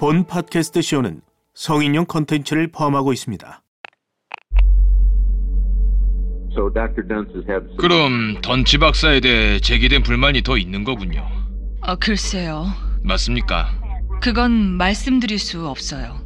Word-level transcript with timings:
본 0.00 0.24
팟캐스트 0.24 0.80
쇼는 0.80 1.20
성인용 1.52 2.06
컨텐츠를 2.06 2.68
포함하고 2.68 3.12
있습니다. 3.12 3.62
그럼 7.76 8.40
던치 8.40 8.78
박사에 8.78 9.20
대해 9.20 9.60
제기된 9.60 10.02
불만이 10.02 10.40
더 10.40 10.56
있는 10.56 10.84
거군요. 10.84 11.28
어, 11.82 11.96
글쎄요. 11.96 12.64
맞습니까? 13.02 13.68
그건 14.22 14.50
말씀드릴 14.78 15.38
수 15.38 15.68
없어요. 15.68 16.24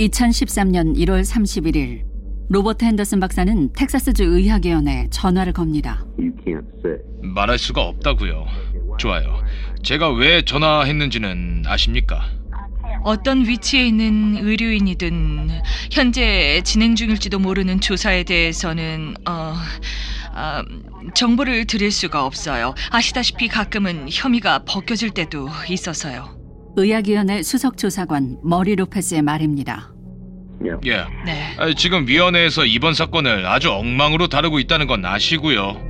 2013년 0.00 0.96
1월 0.96 1.22
31일 1.22 2.02
로버트 2.48 2.84
핸더슨 2.84 3.20
박사는 3.20 3.72
텍사스주 3.74 4.24
의학위원회에 4.24 5.06
전화를 5.10 5.52
겁니다. 5.52 6.04
you 6.18 6.32
can't 6.44 6.66
say. 6.80 6.98
말할 7.22 7.58
수가 7.58 7.82
없다고요. 7.82 8.44
좋아요. 8.98 9.40
제가 9.84 10.10
왜 10.14 10.42
전화했는지는 10.42 11.62
아십니까? 11.64 12.37
어떤 13.08 13.48
위치에 13.48 13.86
있는 13.86 14.36
의료인이든 14.36 15.48
현재 15.90 16.60
진행 16.62 16.94
중일지도 16.94 17.38
모르는 17.38 17.80
조사에 17.80 18.22
대해서는 18.24 19.14
어, 19.26 19.54
아, 20.34 20.62
정보를 21.14 21.64
드릴 21.64 21.90
수가 21.90 22.26
없어요. 22.26 22.74
아시다시피 22.90 23.48
가끔은 23.48 24.08
혐의가 24.10 24.64
벗겨질 24.66 25.08
때도 25.12 25.48
있어서요. 25.70 26.38
의학위원회 26.76 27.42
수석조사관 27.42 28.40
머리 28.44 28.76
로페스의 28.76 29.22
말입니다. 29.22 29.90
Yeah. 30.60 30.86
예. 30.86 31.24
네. 31.24 31.56
아, 31.56 31.72
지금 31.74 32.06
위원회에서 32.06 32.66
이번 32.66 32.92
사건을 32.92 33.46
아주 33.46 33.72
엉망으로 33.72 34.28
다루고 34.28 34.58
있다는 34.58 34.86
건 34.86 35.06
아시고요. 35.06 35.80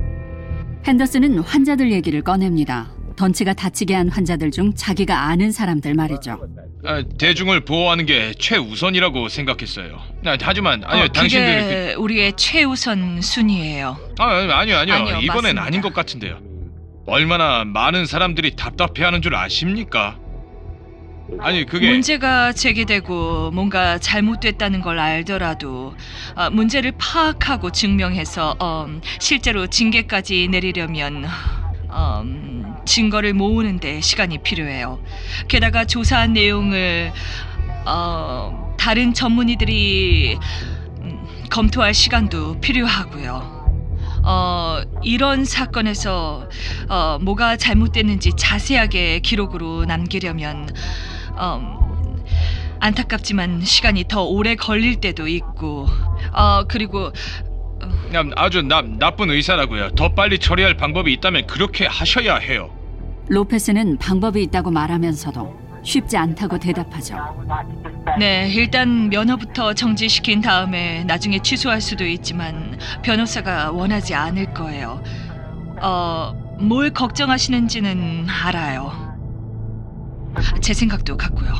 핸더슨은 0.85 1.39
환자들 1.39 1.91
얘기를 1.91 2.21
꺼냅니다. 2.21 2.93
던치가 3.17 3.53
다치게 3.53 3.93
한 3.93 4.07
환자들 4.07 4.51
중 4.51 4.73
자기가 4.73 5.23
아는 5.27 5.51
사람들 5.51 5.95
말이죠. 5.95 6.39
아, 6.85 7.03
대중을 7.17 7.61
보호하는 7.61 8.05
게 8.05 8.33
최우선이라고 8.39 9.27
생각했어요. 9.27 9.99
아, 10.25 10.37
하지만 10.41 10.83
아니요, 10.85 11.05
어, 11.05 11.07
당신들이 11.09 11.61
그게 11.61 11.93
우리의 11.95 12.33
최우선 12.37 13.21
순위예요. 13.21 13.97
그... 13.99 14.23
아, 14.23 14.27
아니요, 14.27 14.77
아니요. 14.77 14.95
아니요, 14.95 15.17
이번엔 15.21 15.55
맞습니다. 15.55 15.63
아닌 15.63 15.81
것 15.81 15.93
같은데요. 15.93 16.39
얼마나 17.05 17.65
많은 17.65 18.05
사람들이 18.05 18.55
답답해하는 18.55 19.21
줄 19.21 19.35
아십니까? 19.35 20.17
아니 21.39 21.65
그게 21.65 21.91
문제가 21.91 22.53
제기되고 22.53 23.51
뭔가 23.51 23.99
잘못됐다는 23.99 24.81
걸 24.81 24.97
알더라도 24.99 25.95
아, 26.35 26.49
문제를 26.49 26.93
파악하고 26.97 27.71
증명해서 27.71 28.57
음, 28.87 29.01
실제로 29.19 29.67
징계까지 29.67 30.47
내리려면 30.49 31.25
음, 31.91 32.58
증거를 32.89 33.33
모으는데 33.33 34.01
시간이 34.01 34.39
필요해요. 34.39 34.99
게다가 35.47 35.85
조사한 35.85 36.33
내용을 36.33 37.13
어, 37.85 38.75
다른 38.79 39.13
전문의들이 39.13 40.37
음, 41.01 41.27
검토할 41.51 41.93
시간도 41.93 42.59
필요하고요. 42.59 43.59
어, 44.23 44.81
이런 45.03 45.45
사건에서 45.45 46.49
어, 46.89 47.19
뭐가 47.21 47.57
잘못됐는지 47.57 48.31
자세하게 48.35 49.19
기록으로 49.19 49.85
남기려면 49.85 50.67
음, 51.39 52.25
안타깝지만 52.79 53.61
시간이 53.63 54.05
더 54.07 54.23
오래 54.23 54.55
걸릴 54.55 54.95
때도 54.99 55.27
있고 55.27 55.87
어, 56.33 56.63
그리고 56.67 57.11
그냥 58.07 58.31
아주 58.35 58.63
나, 58.63 58.81
나쁜 58.81 59.29
의사라고요. 59.29 59.91
더 59.91 60.15
빨리 60.15 60.39
처리할 60.39 60.75
방법이 60.75 61.13
있다면 61.13 61.45
그렇게 61.45 61.85
하셔야 61.85 62.37
해요. 62.37 62.78
로페스는 63.29 63.97
방법이 63.97 64.41
있다고 64.43 64.71
말하면서도 64.71 65.69
쉽지 65.83 66.17
않다고 66.17 66.57
대답하죠. 66.57 67.15
네 68.17 68.49
일단 68.51 69.09
면허부터 69.09 69.73
정지시킨 69.73 70.41
다음에 70.41 71.03
나중에 71.05 71.39
취소할 71.39 71.79
수도 71.79 72.05
있지만 72.05 72.77
변호사가 73.03 73.71
원하지 73.71 74.13
않을 74.15 74.53
거예요. 74.53 75.01
어, 75.81 76.33
뭘 76.59 76.89
걱정하시는지는 76.91 78.27
알아요. 78.29 78.91
제 80.61 80.73
생각도 80.73 81.15
같고요. 81.15 81.53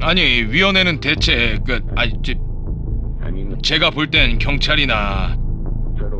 아니 0.00 0.22
위원회는 0.22 1.00
대체 1.00 1.58
그 1.66 1.80
아니 1.96 2.12
mean, 3.26 3.58
제가 3.62 3.90
볼 3.90 4.10
땐 4.10 4.38
경찰이나 4.38 5.36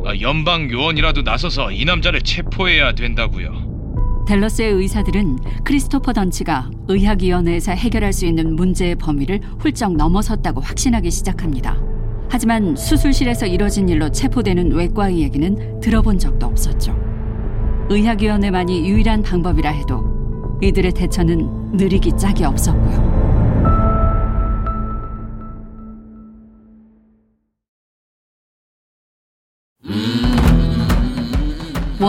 아, 0.05 0.13
연방 0.21 0.69
요원이라도 0.69 1.21
나서서 1.21 1.71
이 1.71 1.85
남자를 1.85 2.21
체포해야 2.21 2.93
된다고요. 2.93 3.68
댈러스의 4.29 4.73
의사들은 4.73 5.39
크리스토퍼 5.63 6.13
던치가 6.13 6.69
의학위원회에서 6.87 7.71
해결할 7.71 8.13
수 8.13 8.27
있는 8.27 8.55
문제의 8.55 8.93
범위를 8.93 9.41
훌쩍 9.57 9.95
넘어섰다고 9.95 10.61
확신하기 10.61 11.09
시작합니다. 11.09 11.75
하지만 12.29 12.75
수술실에서 12.75 13.47
이뤄진 13.47 13.89
일로 13.89 14.11
체포되는 14.11 14.71
외과의 14.71 15.21
얘기는 15.21 15.79
들어본 15.79 16.19
적도 16.19 16.45
없었죠. 16.45 16.95
의학위원회만이 17.89 18.87
유일한 18.87 19.23
방법이라 19.23 19.71
해도 19.71 20.03
이들의 20.61 20.91
대처는 20.91 21.71
느리기 21.75 22.15
짝이 22.15 22.43
없었고요. 22.43 23.18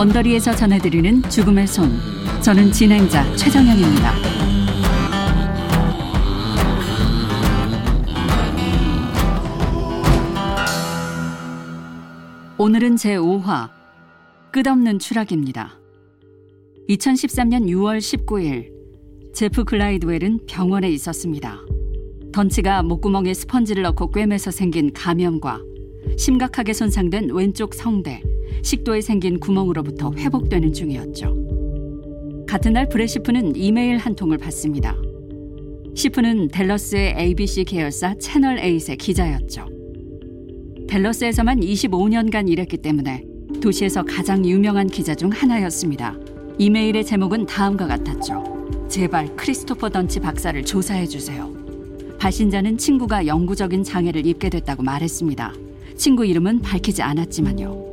원더리에서 0.01 0.55
전해드리는 0.55 1.21
죽음의 1.29 1.67
손. 1.67 1.91
저는 2.41 2.71
진행자 2.71 3.35
최정현입니다. 3.35 4.15
오늘은 12.57 12.95
제5화 12.95 13.69
끝없는 14.51 14.97
추락입니다. 14.97 15.79
2013년 16.89 17.67
6월 17.67 17.99
19일 17.99 18.71
제프 19.35 19.65
글라이드웰은 19.65 20.47
병원에 20.47 20.89
있었습니다. 20.89 21.59
던치가 22.33 22.81
목구멍에 22.81 23.35
스펀지를 23.35 23.83
넣고 23.83 24.09
꿰매서 24.09 24.49
생긴 24.49 24.93
감염과 24.93 25.61
심각하게 26.17 26.73
손상된 26.73 27.29
왼쪽 27.33 27.75
성대, 27.75 28.23
식도에 28.63 29.01
생긴 29.01 29.39
구멍으로부터 29.39 30.13
회복되는 30.13 30.73
중이었죠. 30.73 32.45
같은 32.47 32.73
날 32.73 32.89
브레시프는 32.89 33.55
이메일 33.55 33.97
한 33.97 34.15
통을 34.15 34.37
받습니다. 34.37 34.97
시프는 35.95 36.49
댈러스의 36.49 37.15
ABC 37.17 37.63
계열사 37.65 38.15
채널 38.15 38.57
8의 38.57 38.97
기자였죠. 38.97 39.67
댈러스에서만 40.87 41.61
25년간 41.61 42.49
일했기 42.49 42.77
때문에 42.77 43.23
도시에서 43.61 44.03
가장 44.03 44.45
유명한 44.45 44.87
기자 44.87 45.15
중 45.15 45.29
하나였습니다. 45.29 46.17
이메일의 46.57 47.05
제목은 47.05 47.45
다음과 47.45 47.87
같았죠. 47.87 48.87
제발 48.89 49.35
크리스토퍼 49.35 49.89
던치 49.89 50.19
박사를 50.19 50.61
조사해 50.65 51.07
주세요. 51.07 51.49
발신자는 52.19 52.77
친구가 52.77 53.25
영구적인 53.25 53.83
장애를 53.83 54.25
입게 54.25 54.49
됐다고 54.49 54.83
말했습니다. 54.83 55.53
친구 55.95 56.25
이름은 56.25 56.61
밝히지 56.61 57.01
않았지만요. 57.01 57.90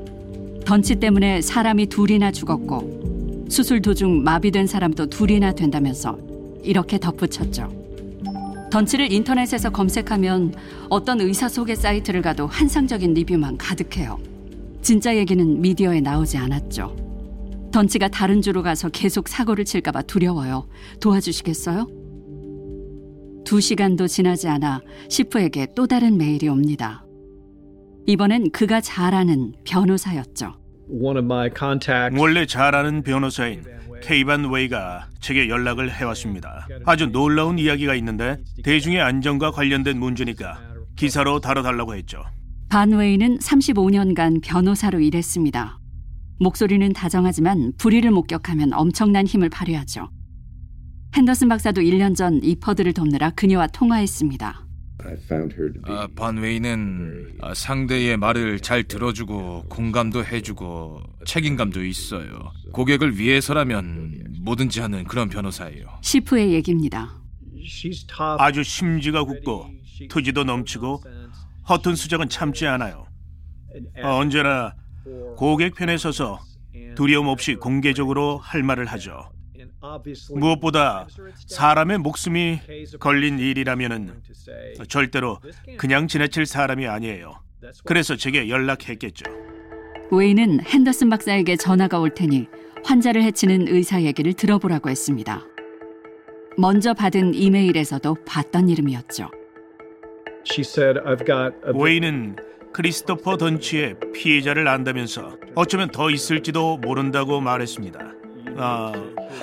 던치 0.68 0.96
때문에 0.96 1.40
사람이 1.40 1.86
둘이나 1.86 2.30
죽었고 2.30 3.46
수술 3.48 3.80
도중 3.80 4.22
마비된 4.22 4.66
사람도 4.66 5.06
둘이나 5.06 5.52
된다면서 5.52 6.18
이렇게 6.62 6.98
덧붙였죠. 6.98 8.68
던치를 8.70 9.10
인터넷에서 9.10 9.70
검색하면 9.70 10.54
어떤 10.90 11.22
의사 11.22 11.48
소개 11.48 11.74
사이트를 11.74 12.20
가도 12.20 12.46
환상적인 12.46 13.14
리뷰만 13.14 13.56
가득해요. 13.56 14.18
진짜 14.82 15.16
얘기는 15.16 15.58
미디어에 15.58 16.02
나오지 16.02 16.36
않았죠. 16.36 17.70
던치가 17.72 18.08
다른 18.08 18.42
주로 18.42 18.62
가서 18.62 18.90
계속 18.90 19.28
사고를 19.28 19.64
칠까봐 19.64 20.02
두려워요. 20.02 20.68
도와주시겠어요? 21.00 21.86
두 23.46 23.62
시간도 23.62 24.06
지나지 24.06 24.48
않아 24.48 24.82
시프에게 25.08 25.68
또 25.74 25.86
다른 25.86 26.18
메일이 26.18 26.46
옵니다. 26.46 27.07
이번엔 28.12 28.52
그가 28.52 28.80
잘 28.80 29.14
아는 29.14 29.52
변호사였죠. 29.66 30.54
one 30.88 31.18
of 31.18 31.26
my 31.26 31.50
contacts 31.54 32.18
원래 32.18 32.46
잘 32.46 32.74
아는 32.74 33.02
변호사인 33.02 33.62
케이반 34.02 34.50
웨이가 34.50 35.08
제게 35.20 35.50
연락을 35.50 35.92
해왔습니다. 35.92 36.66
아주 36.86 37.08
놀라운 37.12 37.58
이야기가 37.58 37.94
있는데 37.96 38.38
대중의 38.64 39.02
안전과 39.02 39.50
관련된 39.50 39.98
문제니까 39.98 40.58
기사로 40.96 41.40
다뤄달라고 41.40 41.96
했죠. 41.96 42.22
반 42.70 42.92
웨이는 42.92 43.40
35년간 43.40 44.40
변호사로 44.42 45.00
일했습니다. 45.00 45.78
목소리는 46.40 46.90
다정하지만 46.94 47.72
불의를 47.76 48.10
목격하면 48.10 48.72
엄청난 48.72 49.26
힘을 49.26 49.50
발휘하죠. 49.50 50.08
핸더슨 51.14 51.50
박사도 51.50 51.82
1년 51.82 52.16
전 52.16 52.40
이퍼드를 52.42 52.94
돕느라 52.94 53.30
그녀와 53.30 53.66
통화했습니다. 53.66 54.67
I 55.04 55.12
found 55.14 55.54
her 55.54 55.72
to 55.72 55.80
be. 55.82 55.94
아, 55.94 56.08
반웨이는 56.14 57.38
아, 57.40 57.54
상대의 57.54 58.16
말을 58.16 58.60
잘 58.60 58.82
들어주고 58.84 59.66
공감도 59.68 60.24
해주고 60.24 61.02
책임감도 61.26 61.84
있어요. 61.84 62.52
고객을 62.72 63.18
위해서라면 63.18 64.36
뭐든지 64.40 64.80
하는 64.80 65.04
그런 65.04 65.28
변호사예요. 65.28 65.86
시프의 66.02 66.52
얘기입니다. 66.52 67.14
아주 68.38 68.62
심지가 68.62 69.24
굳고 69.24 69.70
투지도 70.08 70.44
넘치고 70.44 71.02
허튼 71.68 71.94
수작은 71.94 72.28
참지 72.28 72.66
않아요. 72.66 73.06
어, 74.02 74.16
언제나 74.16 74.74
고객 75.36 75.74
편에 75.74 75.96
서서 75.96 76.40
두려움 76.96 77.28
없이 77.28 77.54
공개적으로 77.54 78.38
할 78.38 78.62
말을 78.62 78.86
하죠. 78.86 79.30
무엇보다 80.34 81.06
사람의 81.46 81.98
목숨이 81.98 82.60
걸린 82.98 83.38
일이라면은 83.38 84.12
절대로 84.88 85.38
그냥 85.76 86.08
지나칠 86.08 86.46
사람이 86.46 86.86
아니에요. 86.86 87.40
그래서 87.84 88.16
제게 88.16 88.48
연락했겠죠. 88.48 89.24
웨이는 90.10 90.60
핸더슨 90.64 91.10
박사에게 91.10 91.56
전화가 91.56 91.98
올 91.98 92.14
테니 92.14 92.46
환자를 92.84 93.22
해치는 93.22 93.68
의사 93.68 94.02
얘기를 94.02 94.32
들어보라고 94.32 94.88
했습니다. 94.88 95.44
먼저 96.56 96.94
받은 96.94 97.34
이메일에서도 97.34 98.16
봤던 98.26 98.68
이름이었죠. 98.68 99.30
She 100.50 100.62
said, 100.62 101.00
"I've 101.00 101.26
got 101.26 101.54
a 101.66 101.72
웨이는 101.74 102.36
크리스토퍼 102.72 103.36
던치의 103.36 103.96
피해자를 104.14 104.66
안다면서 104.66 105.36
어쩌면 105.54 105.90
더 105.90 106.10
있을지도 106.10 106.78
모른다고 106.78 107.40
말했습니다. 107.40 108.12
아, 108.56 108.92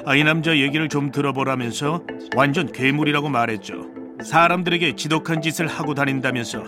아, 0.05 0.15
이 0.15 0.23
남자 0.23 0.57
얘기를 0.57 0.89
좀 0.89 1.11
들어보라면서 1.11 2.01
완전 2.35 2.71
괴물이라고 2.71 3.29
말했죠. 3.29 3.85
사람들에게 4.23 4.95
지독한 4.95 5.41
짓을 5.41 5.67
하고 5.67 5.93
다닌다면서 5.93 6.63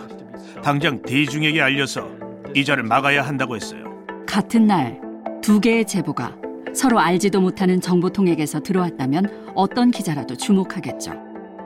당장 0.62 1.02
대중에게 1.02 1.60
알려서 1.60 2.08
이자를 2.54 2.84
막아야 2.84 3.22
한다고 3.22 3.56
했어요. 3.56 3.84
같은 4.26 4.66
날 4.66 5.08
두 5.48 5.60
개의 5.60 5.86
제보가 5.86 6.36
서로 6.74 6.98
알지도 6.98 7.40
못하는 7.40 7.80
정보통에게서 7.80 8.60
들어왔다면 8.60 9.52
어떤 9.54 9.90
기자라도 9.90 10.36
주목하겠죠. 10.36 11.12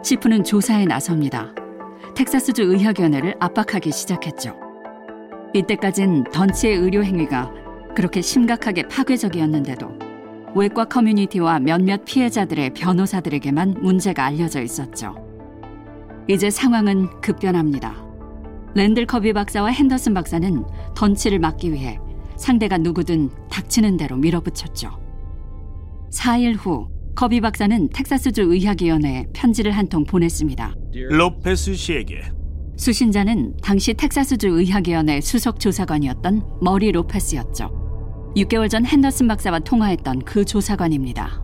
시프는 0.05 0.45
조사에 0.45 0.85
나섭니다. 0.85 1.53
텍사스주 2.15 2.63
의학위원회를 2.63 3.35
압박하기 3.41 3.91
시작했죠. 3.91 4.55
이때까진 5.53 6.23
던치의 6.33 6.77
의료 6.77 7.03
행위가 7.03 7.51
그렇게 7.97 8.23
심각하게 8.23 8.85
파괴적이었는데도 8.89 9.99
외과 10.55 10.85
커뮤니티와 10.85 11.61
몇몇 11.61 12.05
피해자들의 12.05 12.75
변호사들에게만 12.75 13.77
문제가 13.81 14.27
알려져 14.27 14.63
있었죠. 14.63 15.15
이제 16.29 16.51
상황은 16.51 17.21
급변합니다. 17.21 17.95
랜들 18.75 19.07
커비 19.07 19.33
박사와 19.33 19.69
핸더슨 19.69 20.15
박사는 20.15 20.65
던치를 20.95 21.39
막기 21.39 21.73
위해 21.73 21.99
상대가 22.37 22.79
누구든 22.79 23.31
닥치는 23.51 23.97
대로 23.97 24.17
밀어붙였죠. 24.17 24.91
4일 26.13 26.57
후 26.59 26.89
커비 27.15 27.41
박사는 27.41 27.89
텍사스주 27.91 28.43
의학위원회에 28.43 29.27
편지를 29.35 29.73
한 29.73 29.89
통 29.89 30.05
보냈습니다. 30.05 30.75
로페스 31.11 31.75
씨에게 31.75 32.23
수신자는 32.77 33.57
당시 33.63 33.93
텍사스주 33.95 34.49
의학위원회 34.49 35.21
수석 35.21 35.61
조사관이었던 35.61 36.43
머리 36.63 36.91
로페스였죠. 36.93 37.82
6개월 38.37 38.71
전 38.71 38.85
핸더슨 38.87 39.29
박사와 39.29 39.61
통화했던 39.61 40.21
그 40.25 40.45
조사관입니다. 40.45 41.43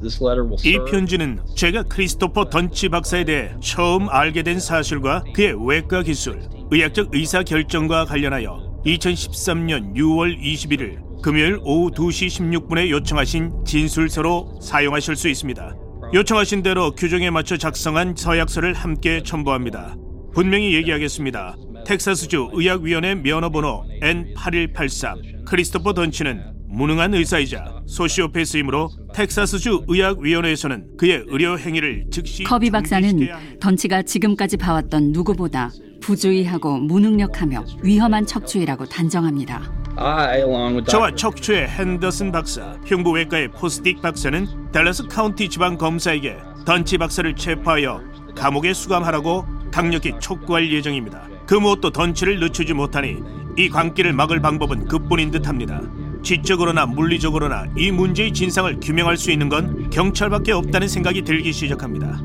This 0.00 0.22
letter 0.22 0.44
will 0.44 0.58
이 0.64 0.90
편지는 0.90 1.40
제가 1.54 1.84
크리스토퍼 1.84 2.50
던치 2.50 2.88
박사에 2.88 3.24
대해 3.24 3.54
처음 3.60 4.08
알게 4.08 4.42
된 4.42 4.58
사실과 4.58 5.22
그의 5.32 5.54
외과 5.66 6.02
기술, 6.02 6.42
의학적 6.70 7.10
의사 7.14 7.42
결정과 7.42 8.04
관련하여 8.04 8.80
2013년 8.84 9.94
6월 9.94 10.40
21일 10.40 11.22
금요일 11.22 11.58
오후 11.62 11.90
2시 11.92 12.50
16분에 12.50 12.90
요청하신 12.90 13.64
진술서로 13.64 14.58
사용하실 14.60 15.14
수 15.14 15.28
있습니다. 15.28 15.76
요청하신 16.14 16.64
대로 16.64 16.90
규정에 16.90 17.30
맞춰 17.30 17.56
작성한 17.56 18.14
서약서를 18.16 18.74
함께 18.74 19.22
첨부합니다. 19.24 19.94
분명히 20.34 20.74
얘기하겠습니다. 20.74 21.56
텍사스주 21.84 22.50
의학위원회 22.52 23.14
면허번호 23.16 23.84
N8183 24.02 25.44
크리스토퍼 25.44 25.92
던치는 25.94 26.52
무능한 26.68 27.12
의사이자 27.14 27.82
소시오패스이므로 27.86 28.90
텍사스주 29.14 29.84
의학위원회에서는 29.88 30.96
그의 30.96 31.24
의료 31.26 31.58
행위를 31.58 32.06
즉시 32.10 32.44
커비 32.44 32.70
박사는. 32.70 33.28
던치가 33.60 34.02
지금까지 34.02 34.56
봐왔던 34.56 35.12
누구보다 35.12 35.70
부주의하고 36.00 36.78
무능력하며 36.78 37.64
위험한 37.82 38.26
척추의라고 38.26 38.86
단정합니다. 38.86 39.70
I, 39.96 40.38
along 40.38 40.76
with 40.76 40.90
저와. 40.90 41.14
척추의 41.14 41.68
핸더슨 41.68 42.32
박사, 42.32 42.78
흉부외과의 42.86 43.48
포스틱 43.48 44.00
박사는 44.00 44.72
달라스 44.72 45.06
카운티 45.08 45.50
지방 45.50 45.76
검사에게 45.76 46.38
던치 46.64 46.96
박사를 46.96 47.36
체포하여 47.36 48.00
감옥에 48.34 48.72
수감하라고 48.72 49.44
강력히 49.70 50.14
촉구할 50.18 50.72
예정입니다. 50.72 51.28
그 51.46 51.54
무엇도 51.54 51.90
던치를 51.90 52.40
늦추지 52.40 52.72
못하니 52.72 53.18
이 53.56 53.68
광기를 53.68 54.12
막을 54.12 54.40
방법은 54.40 54.86
그뿐인 54.86 55.30
듯합니다. 55.30 55.80
지적으로나 56.22 56.86
물리적으로나 56.86 57.66
이 57.76 57.90
문제의 57.90 58.32
진상을 58.32 58.78
규명할 58.80 59.16
수 59.16 59.30
있는 59.30 59.48
건 59.48 59.90
경찰밖에 59.90 60.52
없다는 60.52 60.88
생각이 60.88 61.22
들기 61.22 61.52
시작합니다. 61.52 62.20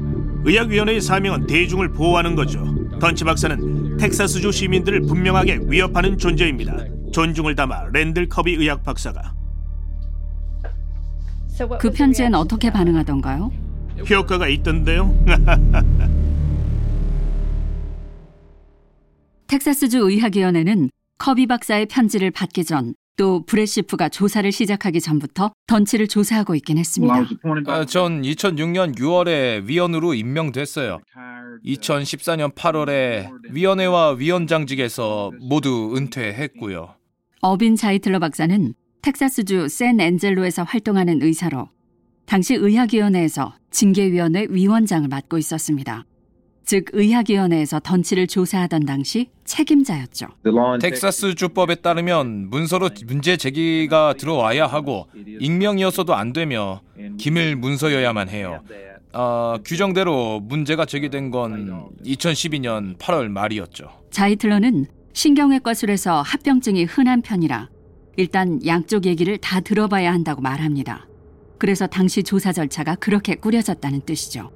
의학위원회의 0.45 1.01
사명은 1.01 1.47
대중을 1.47 1.91
보호하는 1.91 2.35
거죠. 2.35 2.63
던치 2.99 3.23
박사는 3.23 3.97
텍사스주 3.97 4.51
시민들을 4.51 5.01
분명하게 5.01 5.61
위협하는 5.65 6.17
존재입니다. 6.17 6.77
존중을 7.11 7.55
담아 7.55 7.87
랜들 7.93 8.29
커비 8.29 8.53
의학 8.53 8.83
박사가 8.83 9.33
그 11.79 11.89
편지엔 11.89 12.35
어떻게 12.35 12.71
반응하던가요? 12.71 13.51
효과가 14.09 14.47
있던데요. 14.47 15.13
텍사스주 19.47 19.99
의학위원회는 19.99 20.89
커비 21.17 21.47
박사의 21.47 21.87
편지를 21.87 22.31
받기 22.31 22.63
전 22.63 22.93
또 23.17 23.43
브레시프가 23.45 24.09
조사를 24.09 24.49
시작하기 24.51 25.01
전부터 25.01 25.51
던치를 25.65 26.07
조사하고 26.07 26.53
있긴 26.55 26.77
했습니다. 26.77 27.25
아, 27.65 27.83
전 27.85 28.21
2006년 28.21 28.95
6월에 28.95 29.65
위원으로 29.65 30.13
임명됐어요. 30.13 30.99
2014년 31.65 32.53
8월에 32.53 33.29
위원회와 33.49 34.11
위원장직에서 34.11 35.31
모두 35.41 35.95
은퇴했고요. 35.97 36.93
어빈 37.41 37.75
자이틀러 37.75 38.19
박사는 38.19 38.73
텍사스주 39.01 39.67
샌앤젤로에서 39.67 40.63
활동하는 40.63 41.21
의사로 41.23 41.69
당시 42.25 42.53
의학위원회에서 42.53 43.55
징계위원회 43.71 44.47
위원장을 44.51 45.07
맡고 45.07 45.39
있었습니다. 45.39 46.05
즉 46.67 46.87
의학위원회에서 46.91 47.79
던치를 47.79 48.27
조사하던 48.27 48.85
당시 48.85 49.29
책임자였죠. 49.45 50.27
텍사스 50.81 51.35
주법에 51.35 51.75
따르면 51.75 52.49
문서로 52.49 52.89
문제 53.05 53.37
제기가 53.37 54.15
들어와야 54.17 54.67
하고 54.67 55.07
익명이어서도 55.39 56.13
안 56.13 56.33
되며 56.33 56.81
기밀 57.17 57.55
문서여야만 57.55 58.27
해요. 58.27 58.61
아, 59.13 59.57
규정대로 59.63 60.41
문제가 60.41 60.83
제기된 60.85 61.31
건 61.31 61.87
2012년 62.05 62.97
8월 62.97 63.29
말이었죠. 63.29 63.89
자이틀러는 64.11 64.87
신경외과술에서 65.13 66.21
합병증이 66.21 66.83
흔한 66.83 67.21
편이라 67.21 67.69
일단 68.17 68.59
양쪽 68.65 69.05
얘기를 69.05 69.37
다 69.37 69.61
들어봐야 69.61 70.11
한다고 70.11 70.41
말합니다. 70.41 71.07
그래서 71.59 71.87
당시 71.87 72.23
조사 72.23 72.51
절차가 72.51 72.95
그렇게 72.95 73.35
꾸려졌다는 73.35 74.01
뜻이죠. 74.01 74.51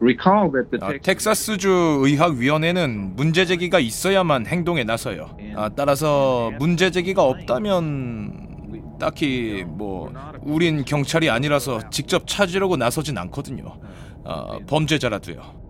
Recall 0.00 0.52
that 0.52 0.70
the 0.70 0.78
아, 0.82 0.88
Texas 0.92 1.02
텍사스주 1.46 2.02
의학위원회는 2.04 3.16
문제 3.16 3.46
제기가 3.46 3.78
있어야만 3.78 4.46
행동에 4.46 4.84
나서요. 4.84 5.36
아, 5.56 5.70
따라서 5.74 6.52
문제 6.58 6.90
제기가 6.90 7.22
없다면 7.22 8.96
딱히 8.98 9.64
뭐 9.66 10.12
우린 10.42 10.84
경찰이 10.84 11.30
아니라서 11.30 11.88
직접 11.90 12.26
찾으려고 12.26 12.76
나서진 12.76 13.16
않거든요. 13.18 13.78
아, 14.24 14.58
범죄자라도요. 14.66 15.66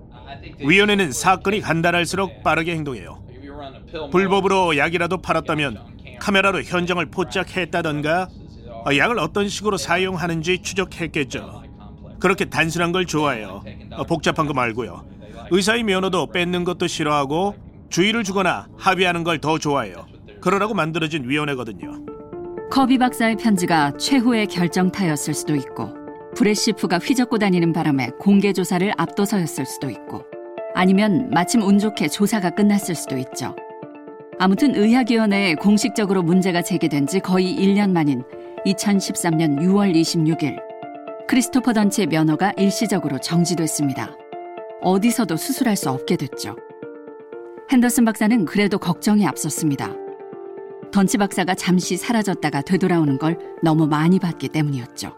위원회는 0.58 1.12
사건이 1.12 1.60
간단할수록 1.60 2.42
빠르게 2.42 2.72
행동해요. 2.74 3.22
불법으로 4.10 4.76
약이라도 4.76 5.18
팔았다면 5.18 6.18
카메라로 6.18 6.62
현장을 6.62 7.04
포착했다던가 7.06 8.28
어, 8.86 8.96
약을 8.96 9.18
어떤 9.18 9.48
식으로 9.48 9.76
사용하는지 9.76 10.62
추적했겠죠. 10.62 11.65
그렇게 12.18 12.44
단순한 12.46 12.92
걸 12.92 13.06
좋아해요. 13.06 13.62
어, 13.92 14.04
복잡한 14.04 14.46
거 14.46 14.54
말고요. 14.54 15.04
의사의 15.50 15.82
면허도 15.84 16.28
뺏는 16.32 16.64
것도 16.64 16.86
싫어하고 16.86 17.54
주의를 17.88 18.24
주거나 18.24 18.66
합의하는 18.76 19.22
걸 19.24 19.38
더 19.40 19.58
좋아해요. 19.58 20.06
그러라고 20.40 20.74
만들어진 20.74 21.28
위원회거든요. 21.28 22.04
커비 22.70 22.98
박사의 22.98 23.36
편지가 23.36 23.96
최후의 23.96 24.46
결정타였을 24.48 25.34
수도 25.34 25.54
있고 25.54 25.94
브레시프가 26.36 26.98
휘젓고 26.98 27.38
다니는 27.38 27.72
바람에 27.72 28.10
공개 28.18 28.52
조사를 28.52 28.92
앞둬서였을 28.96 29.64
수도 29.66 29.88
있고 29.88 30.24
아니면 30.74 31.30
마침 31.30 31.62
운 31.62 31.78
좋게 31.78 32.08
조사가 32.08 32.50
끝났을 32.50 32.94
수도 32.94 33.16
있죠. 33.18 33.54
아무튼 34.38 34.74
의학위원회에 34.74 35.54
공식적으로 35.54 36.22
문제가 36.22 36.60
제기된 36.60 37.06
지 37.06 37.20
거의 37.20 37.56
1년 37.56 37.90
만인 37.92 38.22
2013년 38.66 39.58
6월 39.60 39.94
26일 39.94 40.58
크리스토퍼 41.28 41.72
던치의 41.72 42.06
면허가 42.06 42.52
일시적으로 42.56 43.18
정지됐습니다. 43.18 44.16
어디서도 44.80 45.36
수술할 45.36 45.76
수 45.76 45.90
없게 45.90 46.16
됐죠. 46.16 46.56
핸더슨 47.70 48.04
박사는 48.04 48.44
그래도 48.44 48.78
걱정이 48.78 49.26
앞섰습니다. 49.26 49.92
던치 50.92 51.18
박사가 51.18 51.56
잠시 51.56 51.96
사라졌다가 51.96 52.62
되돌아오는 52.62 53.18
걸 53.18 53.38
너무 53.62 53.88
많이 53.88 54.20
봤기 54.20 54.48
때문이었죠. 54.48 55.16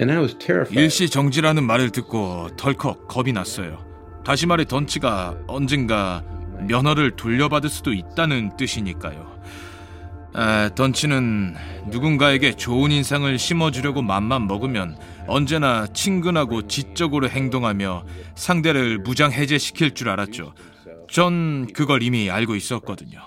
And 0.00 0.12
I 0.12 0.18
was 0.18 0.34
terrified. 0.36 0.80
일시 0.80 1.08
정지라는 1.08 1.62
말을 1.62 1.90
듣고 1.90 2.48
덜컥 2.56 3.06
겁이 3.06 3.32
났어요. 3.32 3.78
다시 4.24 4.46
말해 4.46 4.64
던치가 4.64 5.36
언젠가 5.46 6.24
면허를 6.66 7.12
돌려받을 7.12 7.70
수도 7.70 7.92
있다는 7.92 8.56
뜻이니까요. 8.56 9.32
아, 10.36 10.68
던치는 10.74 11.54
누군가에게 11.90 12.54
좋은 12.54 12.90
인상을 12.90 13.38
심어주려고 13.38 14.02
맘만 14.02 14.48
먹으면 14.48 14.96
언제나 15.28 15.86
친근하고 15.86 16.66
지적으로 16.66 17.28
행동하며 17.28 18.04
상대를 18.34 18.98
무장 18.98 19.30
해제시킬 19.30 19.92
줄 19.92 20.08
알았죠. 20.08 20.52
전 21.08 21.66
그걸 21.72 22.02
이미 22.02 22.30
알고 22.30 22.56
있었거든요. 22.56 23.20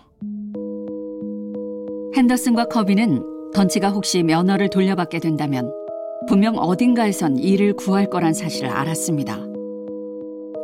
핸더슨과 2.16 2.66
커비는 2.66 3.52
던치가 3.54 3.90
혹시 3.90 4.24
면허를 4.24 4.70
돌려받게 4.70 5.20
된다면 5.20 5.72
분명 6.28 6.58
어딘가에선 6.58 7.38
일을 7.38 7.74
구할 7.74 8.10
거란 8.10 8.34
사실을 8.34 8.70
알았습니다. 8.70 9.38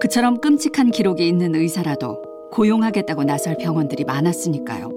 그처럼 0.02 0.42
끔찍한 0.42 0.92
기록이 0.92 1.26
있는 1.26 1.56
의사라도 1.56 2.22
고용하겠다고 2.52 3.24
나설 3.24 3.56
병원들이 3.58 4.04
많았으니까요. 4.04 4.90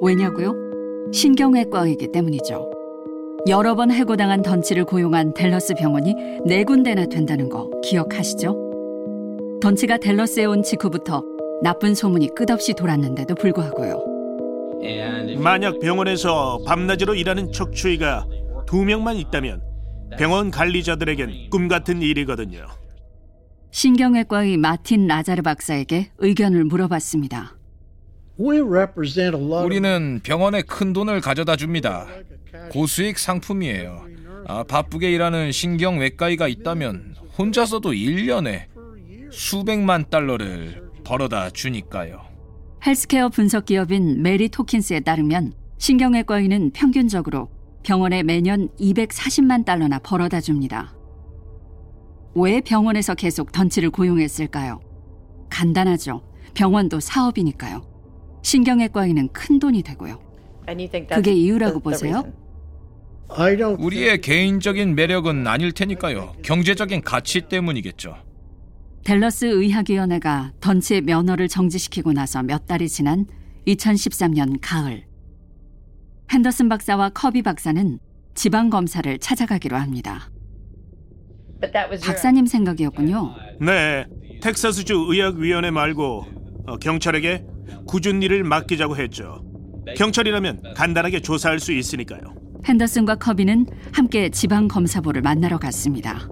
왜냐고요? 0.00 0.63
신경외과이기 1.12 2.12
때문이죠. 2.12 2.70
여러 3.48 3.74
번 3.74 3.90
해고당한 3.90 4.42
던치를 4.42 4.84
고용한 4.84 5.34
델러스 5.34 5.74
병원이 5.74 6.14
네 6.46 6.64
군데나 6.64 7.06
된다는 7.06 7.48
거 7.48 7.70
기억하시죠? 7.82 8.56
던치가 9.60 9.98
델러스에 9.98 10.46
온 10.46 10.62
직후부터 10.62 11.22
나쁜 11.62 11.94
소문이 11.94 12.34
끝없이 12.34 12.72
돌았는데도 12.74 13.34
불구하고요. 13.34 14.04
만약 15.38 15.78
병원에서 15.80 16.58
밤낮으로 16.66 17.14
일하는 17.14 17.52
척추이가 17.52 18.26
두 18.66 18.84
명만 18.84 19.16
있다면 19.16 19.62
병원 20.18 20.50
관리자들에겐 20.50 21.50
꿈 21.50 21.68
같은 21.68 22.02
일이거든요. 22.02 22.66
신경외과의 23.70 24.56
마틴 24.56 25.06
라자르 25.06 25.42
박사에게 25.42 26.10
의견을 26.18 26.64
물어봤습니다. 26.64 27.56
우리는 29.64 30.20
병원에 30.22 30.62
큰 30.62 30.92
돈을 30.92 31.20
가져다 31.20 31.56
줍니다. 31.56 32.06
고수익 32.70 33.18
상품이에요. 33.18 34.06
아, 34.46 34.64
바쁘게 34.64 35.10
일하는 35.12 35.52
신경외과의가 35.52 36.48
있다면 36.48 37.14
혼자서도 37.38 37.92
1년에 37.92 38.64
수백만 39.30 40.04
달러를 40.10 40.90
벌어다 41.04 41.50
주니까요. 41.50 42.20
헬스케어 42.86 43.28
분석 43.28 43.66
기업인 43.66 44.22
메리 44.22 44.48
토킨스에 44.48 45.00
따르면 45.00 45.54
신경외과의는 45.78 46.72
평균적으로 46.72 47.48
병원에 47.82 48.22
매년 48.22 48.68
240만 48.80 49.64
달러나 49.64 49.98
벌어다 49.98 50.40
줍니다. 50.40 50.94
왜 52.34 52.60
병원에서 52.60 53.14
계속 53.14 53.52
던치를 53.52 53.90
고용했을까요? 53.90 54.80
간단하죠. 55.50 56.22
병원도 56.54 57.00
사업이니까요. 57.00 57.93
신경외과의는 58.44 59.28
큰 59.32 59.58
돈이 59.58 59.82
되고요. 59.82 60.20
그게 61.10 61.32
이유라고 61.32 61.80
보세요? 61.80 62.22
I 63.28 63.56
don't 63.56 63.80
우리의 63.82 64.20
개인적인 64.20 64.94
매력은 64.94 65.46
아닐 65.46 65.72
테니까요. 65.72 66.34
경제적인 66.42 67.00
가치 67.02 67.40
때문이겠죠. 67.40 68.16
댈러스 69.02 69.46
의학위원회가 69.46 70.52
던치의 70.60 71.02
면허를 71.02 71.48
정지시키고 71.48 72.12
나서 72.12 72.42
몇 72.42 72.66
달이 72.66 72.88
지난 72.88 73.26
2013년 73.66 74.58
가을. 74.60 75.04
핸더슨 76.30 76.68
박사와 76.68 77.10
커비 77.10 77.42
박사는 77.42 77.98
지방 78.34 78.68
검사를 78.68 79.18
찾아가기로 79.18 79.76
합니다. 79.76 80.30
박사님 82.04 82.44
생각이었군요. 82.44 83.34
네, 83.60 84.04
텍사스주 84.42 85.06
의학위원회 85.08 85.70
말고 85.70 86.26
어, 86.66 86.76
경찰에게 86.76 87.44
굳은 87.86 88.22
일을 88.22 88.44
맡기자고 88.44 88.96
했죠. 88.96 89.44
경찰이라면 89.96 90.74
간단하게 90.76 91.20
조사할 91.20 91.60
수 91.60 91.72
있으니까요. 91.72 92.20
핸더슨과 92.64 93.16
커비는 93.16 93.66
함께 93.92 94.30
지방 94.30 94.68
검사부를 94.68 95.20
만나러 95.22 95.58
갔습니다. 95.58 96.28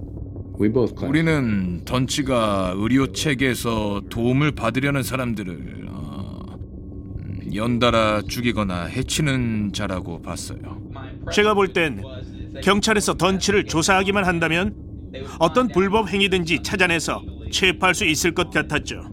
We 0.61 0.71
both 0.73 0.95
claimed. 0.97 1.07
우리는 1.09 1.85
던치가 1.85 2.73
의료 2.77 3.13
체계에서 3.13 4.03
도움을 4.09 4.53
받으려는 4.53 5.03
사람들을 5.03 5.87
어, 5.91 6.41
음, 6.49 7.41
연달아 7.55 8.23
죽이거나 8.29 8.85
해치는 8.85 9.73
자라고 9.75 10.23
봤어요. 10.23 10.81
제가 11.33 11.55
볼 11.55 11.73
땐 11.73 12.03
경찰에서 12.63 13.15
던치를 13.15 13.65
조사하기만 13.65 14.25
한다면 14.25 14.75
어떤 15.39 15.69
불법 15.69 16.09
행위든지 16.09 16.63
찾아내서 16.63 17.23
체포할 17.51 17.95
수 17.95 18.05
있을 18.07 18.33
것 18.33 18.51
같았죠. 18.51 19.05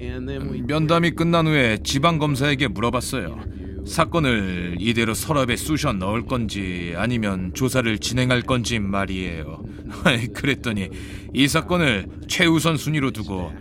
음, 0.00 0.64
면담이 0.66 1.10
끝난 1.12 1.46
후에 1.46 1.78
지방 1.84 2.18
검사에게 2.18 2.68
물어봤어요. 2.68 3.38
사건을 3.86 4.76
이대로 4.78 5.14
서랍에 5.14 5.56
쑤셔 5.56 5.92
넣을 5.92 6.26
건지 6.26 6.94
아니면 6.96 7.52
조사를 7.54 7.98
진행할 7.98 8.42
건지 8.42 8.78
말이에요. 8.78 9.62
그랬더니 10.34 10.88
이 11.34 11.48
사건을 11.48 12.06
최우선 12.28 12.76
순위로 12.76 13.10
두고 13.10 13.52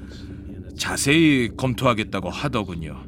자세히 0.78 1.50
검토하겠다고 1.58 2.30
하더군요. 2.30 3.04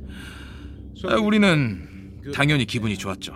아, 1.08 1.16
우리는 1.16 2.22
당연히 2.34 2.66
기분이 2.66 2.98
좋았죠. 2.98 3.34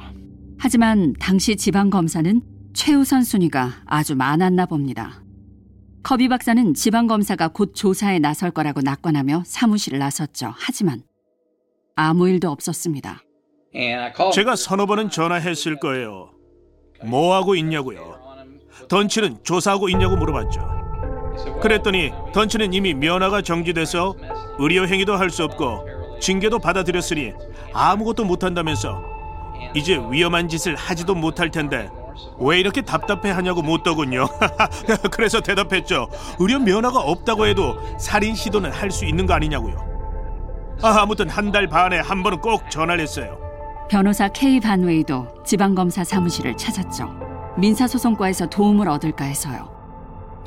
하지만 0.57 1.13
당시 1.19 1.55
지방 1.55 1.89
검사는 1.89 2.41
최우선 2.73 3.23
순위가 3.23 3.71
아주 3.85 4.15
많았나 4.15 4.65
봅니다. 4.65 5.24
커비 6.05 6.27
박사는 6.27 6.75
지방 6.75 7.07
검사가 7.07 7.47
곧 7.47 7.73
조사에 7.73 8.19
나설 8.19 8.51
거라고 8.51 8.81
낙관하며 8.81 9.41
사무실을 9.43 9.97
나섰죠. 9.97 10.53
하지만 10.55 11.01
아무 11.95 12.29
일도 12.29 12.51
없었습니다. 12.51 13.23
제가 14.31 14.55
서너 14.55 14.85
번은 14.85 15.09
전화했을 15.09 15.79
거예요. 15.79 16.29
뭐 17.03 17.33
하고 17.33 17.55
있냐고요. 17.55 18.19
던치는 18.87 19.39
조사하고 19.41 19.89
있냐고 19.89 20.15
물어봤죠. 20.15 21.59
그랬더니 21.63 22.11
던치는 22.33 22.73
이미 22.73 22.93
면허가 22.93 23.41
정지돼서 23.41 24.13
의료 24.59 24.87
행위도 24.87 25.15
할 25.15 25.31
수 25.31 25.43
없고 25.43 26.19
징계도 26.21 26.59
받아들였으니 26.59 27.33
아무것도 27.73 28.25
못한다면서 28.25 29.01
이제 29.73 29.99
위험한 30.11 30.49
짓을 30.49 30.75
하지도 30.75 31.15
못할 31.15 31.49
텐데 31.49 31.89
왜 32.39 32.59
이렇게 32.59 32.81
답답해 32.81 33.31
하냐고 33.31 33.61
묻더군요. 33.61 34.27
그래서 35.11 35.41
대답했죠. 35.41 36.09
의료 36.39 36.59
면허가 36.59 36.99
없다고 36.99 37.45
해도 37.47 37.75
살인 37.97 38.35
시도는 38.35 38.71
할 38.71 38.91
수 38.91 39.05
있는 39.05 39.25
거 39.25 39.33
아니냐고요. 39.33 39.75
아, 40.81 41.01
아무튼 41.01 41.29
한 41.29 41.51
달 41.51 41.67
반에 41.67 41.99
한 41.99 42.21
번은 42.23 42.39
꼭 42.41 42.69
전화를 42.69 43.01
했어요. 43.01 43.37
변호사 43.89 44.27
케이 44.27 44.59
반웨이도 44.59 45.43
지방검사 45.45 46.03
사무실을 46.03 46.57
찾았죠. 46.57 47.53
민사소송과에서 47.57 48.47
도움을 48.47 48.89
얻을까 48.89 49.25
해서요. 49.25 49.69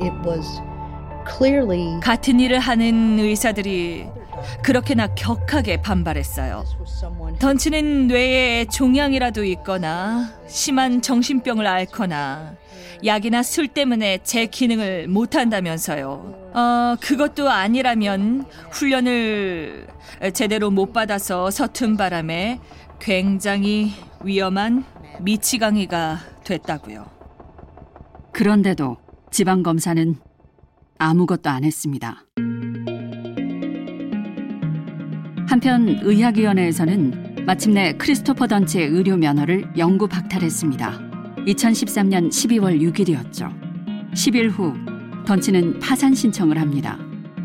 It 0.01 0.13
was 0.29 0.61
clearly 1.37 2.01
같은 2.01 2.41
일을 2.41 2.59
하는 2.59 3.19
의사들이 3.19 4.09
그렇게나 4.63 5.15
격하게 5.15 5.83
반발했어요. 5.83 6.65
던치는 7.39 8.09
뇌에 8.09 8.67
종양이라도 8.67 9.45
있거나 9.45 10.33
심한 10.47 11.01
정신병을 11.03 11.67
앓거나 11.67 12.57
약이나 13.05 13.43
술 13.43 13.69
때문에 13.69 14.19
제 14.25 14.47
기능을 14.47 15.09
못한다면서요. 15.09 16.51
어, 16.55 16.97
그것도 17.01 17.49
아니라면 17.51 18.45
훈련을 18.71 19.87
제대로 20.33 20.71
못 20.71 20.93
받아서 20.93 21.51
서툰 21.51 21.97
바람에 21.97 22.61
굉장히 22.99 23.93
위험한 24.23 24.85
미치광이가 25.21 26.19
됐다고요. 26.45 27.07
그런데도 28.33 28.97
지방검사는 29.31 30.17
아무것도 30.99 31.51
안 31.51 31.65
했습니다. 31.65 32.25
한편 35.59 35.89
의학위원회에서는 36.03 37.45
마침내 37.45 37.93
크리스토퍼 37.95 38.47
던치의 38.47 38.91
의료 38.91 39.17
면허를 39.17 39.69
영구 39.77 40.07
박탈했습니다. 40.07 41.01
2013년 41.49 42.29
12월 42.29 42.81
6일이었죠. 42.81 43.53
10일 44.13 44.51
후 44.51 44.73
던치는 45.27 45.81
파산 45.81 46.15
신청을 46.15 46.61
합니다. 46.61 46.97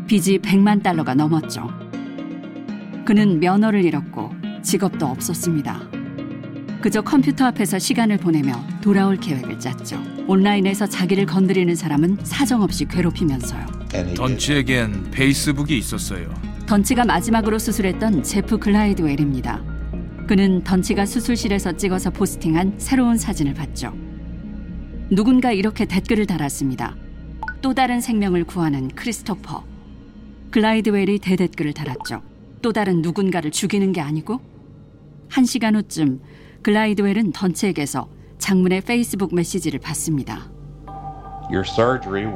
빚이 0.06 0.38
100만 0.38 0.80
달러가 0.80 1.14
넘었죠. 1.14 1.68
그는 3.04 3.40
면허를 3.40 3.84
잃었고 3.84 4.30
직업도 4.62 5.06
없었습니다. 5.06 5.80
그저 6.80 7.02
컴퓨터 7.02 7.46
앞에서 7.46 7.80
시간을 7.80 8.18
보내며 8.18 8.52
돌아올 8.80 9.16
계획을 9.16 9.58
짰죠. 9.58 10.00
온라인에서 10.28 10.86
자기를 10.86 11.26
건드리는 11.26 11.74
사람은 11.74 12.18
사정없이 12.22 12.84
괴롭히면서요. 12.84 13.66
던치에겐 14.14 15.10
페이스북이 15.10 15.76
있었어요. 15.76 16.53
던치가 16.74 17.04
마지막으로 17.04 17.60
수술했던 17.60 18.24
제프 18.24 18.58
글라이드웰입니다. 18.58 19.62
그는 20.26 20.64
던치가 20.64 21.06
수술실에서 21.06 21.76
찍어서 21.76 22.10
포스팅한 22.10 22.74
새로운 22.78 23.16
사진을 23.16 23.54
봤죠. 23.54 23.92
누군가 25.08 25.52
이렇게 25.52 25.84
댓글을 25.84 26.26
달았습니다. 26.26 26.96
또 27.62 27.74
다른 27.74 28.00
생명을 28.00 28.42
구하는 28.42 28.88
크리스토퍼. 28.88 29.64
글라이드웰이 30.50 31.20
대댓글을 31.20 31.74
달았죠. 31.74 32.22
또 32.60 32.72
다른 32.72 33.02
누군가를 33.02 33.52
죽이는 33.52 33.92
게 33.92 34.00
아니고? 34.00 34.40
한 35.28 35.44
시간 35.44 35.76
후쯤 35.76 36.22
글라이드웰은 36.62 37.30
던치에게서 37.30 38.08
장문의 38.38 38.80
페이스북 38.80 39.32
메시지를 39.32 39.78
받습니다. 39.78 40.50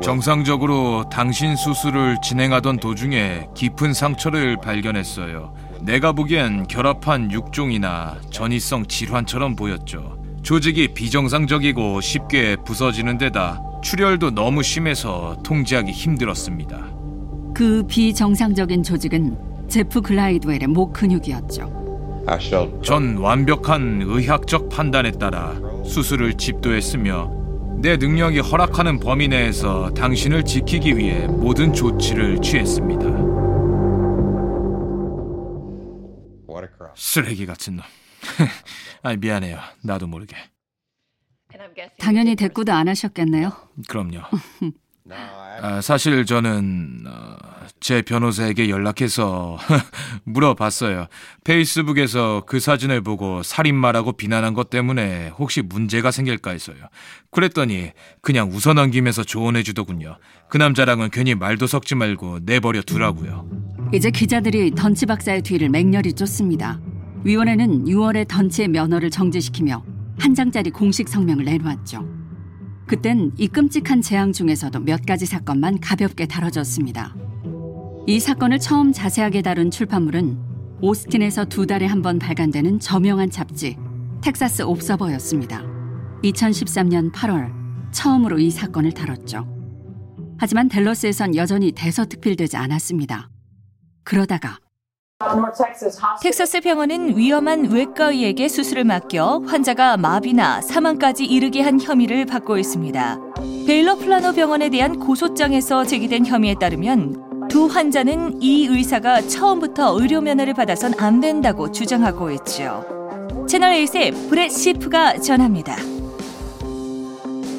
정상적으로 0.02 1.08
당신 1.10 1.56
수술을 1.56 2.18
진행하던 2.22 2.78
도중에 2.78 3.48
깊은 3.54 3.92
상처를 3.92 4.58
발견했어요. 4.58 5.54
내가 5.82 6.12
보기엔 6.12 6.66
결합한 6.66 7.30
육종이나 7.32 8.16
전이성 8.30 8.86
질환처럼 8.86 9.56
보였죠. 9.56 10.18
조직이 10.42 10.88
비정상적이고 10.88 12.00
쉽게 12.00 12.56
부서지는 12.64 13.18
데다 13.18 13.60
출혈도 13.82 14.32
너무 14.32 14.62
심해서 14.62 15.36
통제하기 15.44 15.92
힘들었습니다. 15.92 16.88
그 17.54 17.82
비정상적인 17.86 18.82
조직은 18.82 19.36
제프 19.68 20.00
글라이드웰의 20.00 20.66
목 20.68 20.92
근육이었죠. 20.92 21.78
전 22.84 23.16
완벽한 23.16 24.02
의학적 24.04 24.68
판단에 24.68 25.12
따라 25.12 25.54
수술을 25.84 26.34
집도했으며 26.34 27.37
내 27.80 27.96
능력이 27.96 28.40
허락하는 28.40 28.98
범위 28.98 29.28
내에서 29.28 29.92
당신을 29.94 30.44
지키기 30.44 30.96
위해 30.96 31.26
모든 31.26 31.72
조치를 31.72 32.40
취했습니다. 32.40 33.28
쓰레기 36.98 37.46
같은 37.46 37.76
놈. 37.76 37.84
아 39.02 39.14
미안해요. 39.14 39.58
나도 39.82 40.06
모르게. 40.08 40.36
당연히 41.98 42.34
대꾸도 42.34 42.72
안 42.72 42.88
하셨겠네요. 42.88 43.52
그럼요. 43.88 44.20
아, 45.60 45.80
사실 45.80 46.24
저는 46.24 47.04
어, 47.06 47.36
제 47.80 48.02
변호사에게 48.02 48.68
연락해서 48.68 49.58
물어봤어요. 50.24 51.06
페이스북에서 51.44 52.44
그 52.46 52.60
사진을 52.60 53.02
보고 53.02 53.42
살인마라고 53.42 54.12
비난한 54.12 54.54
것 54.54 54.70
때문에 54.70 55.28
혹시 55.38 55.62
문제가 55.62 56.10
생길까 56.10 56.50
해서요. 56.50 56.76
그랬더니 57.30 57.90
그냥 58.20 58.50
웃어넘기면서 58.50 59.24
조언해 59.24 59.62
주더군요. 59.62 60.18
그 60.48 60.56
남자랑은 60.58 61.10
괜히 61.10 61.34
말도 61.34 61.66
섞지 61.66 61.94
말고 61.94 62.40
내버려 62.42 62.82
두라고요. 62.82 63.48
이제 63.92 64.10
기자들이 64.10 64.72
던치 64.72 65.06
박사의 65.06 65.42
뒤를 65.42 65.68
맹렬히 65.68 66.12
쫓습니다. 66.12 66.80
위원회는 67.24 67.86
6월에 67.86 68.28
던치의 68.28 68.68
면허를 68.68 69.10
정지시키며 69.10 69.82
한 70.18 70.34
장짜리 70.34 70.70
공식 70.70 71.08
성명을 71.08 71.44
내놓았죠. 71.44 72.17
그땐 72.88 73.32
이 73.36 73.46
끔찍한 73.48 74.00
재앙 74.00 74.32
중에서도 74.32 74.80
몇 74.80 75.04
가지 75.04 75.26
사건만 75.26 75.78
가볍게 75.78 76.26
다뤄졌습니다. 76.26 77.14
이 78.06 78.18
사건을 78.18 78.58
처음 78.58 78.92
자세하게 78.92 79.42
다룬 79.42 79.70
출판물은 79.70 80.38
오스틴에서 80.80 81.44
두 81.44 81.66
달에 81.66 81.86
한 81.86 82.00
번 82.02 82.18
발간되는 82.18 82.80
저명한 82.80 83.30
잡지 83.30 83.76
텍사스 84.22 84.62
옵서버였습니다. 84.62 85.62
2013년 86.24 87.12
8월 87.12 87.52
처음으로 87.92 88.38
이 88.38 88.50
사건을 88.50 88.92
다뤘죠. 88.92 89.46
하지만 90.38 90.68
댈러스에선 90.68 91.36
여전히 91.36 91.72
대서특필되지 91.72 92.56
않았습니다. 92.56 93.28
그러다가 94.04 94.58
텍사스 96.22 96.60
병원은 96.60 97.16
위험한 97.16 97.72
외과의에게 97.72 98.46
수술을 98.46 98.84
맡겨 98.84 99.42
환자가 99.48 99.96
마비나 99.96 100.60
사망까지 100.60 101.24
이르게 101.24 101.60
한 101.60 101.80
혐의를 101.80 102.24
받고 102.24 102.56
있습니다. 102.56 103.18
베일러 103.66 103.96
플라노 103.96 104.32
병원에 104.34 104.70
대한 104.70 105.00
고소장에서 105.00 105.84
제기된 105.86 106.24
혐의에 106.24 106.54
따르면 106.54 107.48
두 107.48 107.66
환자는 107.66 108.40
이 108.40 108.66
의사가 108.66 109.22
처음부터 109.22 110.00
의료 110.00 110.20
면허를 110.20 110.54
받아선 110.54 110.94
안 110.98 111.18
된다고 111.18 111.72
주장하고 111.72 112.30
있죠. 112.30 112.84
채널 113.48 113.72
8의 113.72 114.30
브렛 114.30 114.52
시프가 114.52 115.18
전합니다. 115.18 115.74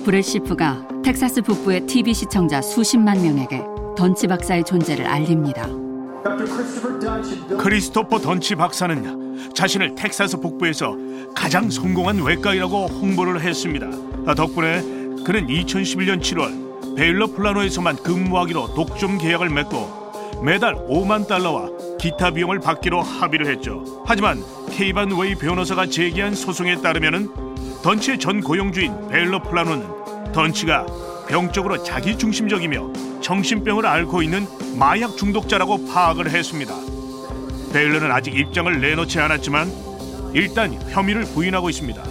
브렛 0.06 0.24
시프가 0.24 0.88
텍사스 1.04 1.42
북부의 1.42 1.88
TV 1.88 2.14
시청자 2.14 2.62
수십만 2.62 3.22
명에게 3.22 3.66
던치 3.98 4.28
박사의 4.28 4.64
존재를 4.64 5.06
알립니다. 5.06 5.89
크리스토퍼 7.58 8.20
던치 8.20 8.56
박사는 8.56 9.54
자신을 9.54 9.96
텍사스 9.96 10.38
북부에서 10.38 10.96
가장 11.36 11.70
성공한 11.70 12.22
외과의라고 12.22 12.88
홍보를 12.88 13.42
했습니다. 13.42 13.90
덕분에 14.36 14.82
그는 15.24 15.48
2011년 15.48 16.22
7월 16.22 16.96
베일러 16.96 17.28
플라노에서만 17.28 17.98
근무하기로 17.98 18.74
독점 18.74 19.18
계약을 19.18 19.50
맺고 19.50 20.42
매달 20.44 20.76
5만 20.76 21.28
달러와 21.28 21.70
기타 22.00 22.32
비용을 22.32 22.60
받기로 22.60 23.02
합의를 23.02 23.48
했죠. 23.48 23.84
하지만 24.06 24.42
케이반 24.72 25.12
웨이 25.18 25.36
변호사가 25.36 25.88
제기한 25.88 26.34
소송에 26.34 26.78
따르면은 26.82 27.30
던치의 27.84 28.20
전 28.20 28.42
고용주인 28.42 29.08
베일러 29.10 29.42
플라노는 29.44 30.32
던치가 30.32 30.86
병적으로 31.30 31.84
자기중심적이며 31.84 33.22
정신병을 33.22 33.86
앓고 33.86 34.24
있는 34.24 34.48
마약 34.78 35.16
중독자라고 35.16 35.86
파악을 35.86 36.32
했습니다. 36.32 36.76
베일러는 37.72 38.12
아직 38.12 38.36
입장을 38.36 38.82
내놓지 38.82 39.20
않았지만 39.20 39.72
일단 40.34 40.74
혐의를 40.92 41.26
부인하고 41.26 41.70
있습니다. 41.70 42.04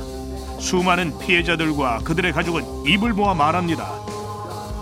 수많은 0.60 1.18
피해자들과 1.18 1.98
그들의 2.04 2.32
가족은 2.32 2.86
입을 2.86 3.12
모아 3.12 3.34
말합니다. 3.34 3.90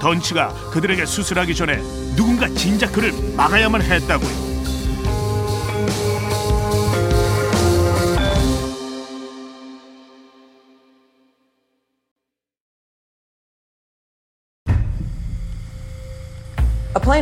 던치가 0.01 0.49
그들에게 0.71 1.07
수술하기 1.07 1.55
전에 1.55 1.79
누군가 2.15 2.47
진작 2.49 2.93
그를 2.93 3.13
막아야만 3.37 3.81
했다고요. 3.81 4.46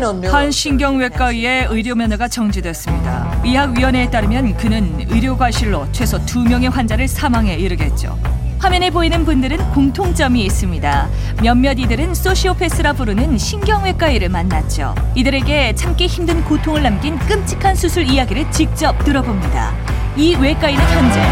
한 0.02 0.50
신경외과 0.50 1.30
의의 1.30 1.68
의료 1.70 1.94
면허가 1.94 2.26
정지됐습니다. 2.26 3.42
의학위원회에 3.44 4.11
따르면 4.11 4.57
그는 4.57 5.07
의료 5.09 5.37
과실로 5.37 5.87
최소 5.92 6.18
두 6.26 6.40
명의 6.40 6.68
환자를 6.68 7.07
사망에 7.07 7.54
이르겠죠. 7.54 8.18
화면에 8.59 8.90
보이는 8.90 9.24
분들은 9.24 9.70
공통점이 9.70 10.44
있습니다. 10.46 11.09
몇몇 11.42 11.78
이들은 11.78 12.12
소시오패스라 12.12 12.94
부르는 12.94 13.38
신경외과 13.38 14.09
의를 14.09 14.30
만났죠. 14.30 14.96
이들에게 15.14 15.76
참기 15.76 16.09
힘든 16.09 16.42
고통을 16.42 16.83
남긴 16.83 17.16
끔찍한 17.20 17.76
수술 17.76 18.11
이야기를 18.11 18.50
직접 18.50 18.98
들어봅니다. 19.04 19.72
이 20.16 20.35
외과의는 20.35 20.85
현재 20.85 21.22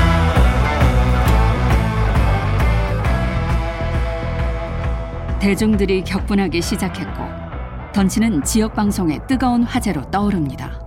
대중들이 5.41 6.05
격분하기 6.05 6.63
시작했고 6.63 7.42
던치는 7.93 8.43
지역 8.45 8.75
방송의 8.75 9.21
뜨거운 9.29 9.63
화제로 9.65 10.11
떠오릅니다. 10.11 10.81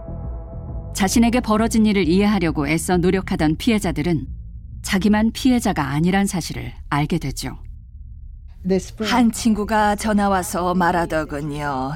자신에게 0.96 1.40
벌어진 1.42 1.86
일을 1.86 2.08
이해하려고 2.08 2.68
애써 2.68 2.98
노력하던 2.98 3.58
피해자들은 3.58 4.28
자기만 4.82 5.32
피해자가 5.34 5.90
아니란 5.90 6.26
사실을 6.26 6.74
알게 6.90 7.20
되죠. 7.20 7.58
한 9.02 9.32
친구가 9.32 9.96
전화 9.96 10.28
와서 10.30 10.74
말하더군요. 10.74 11.94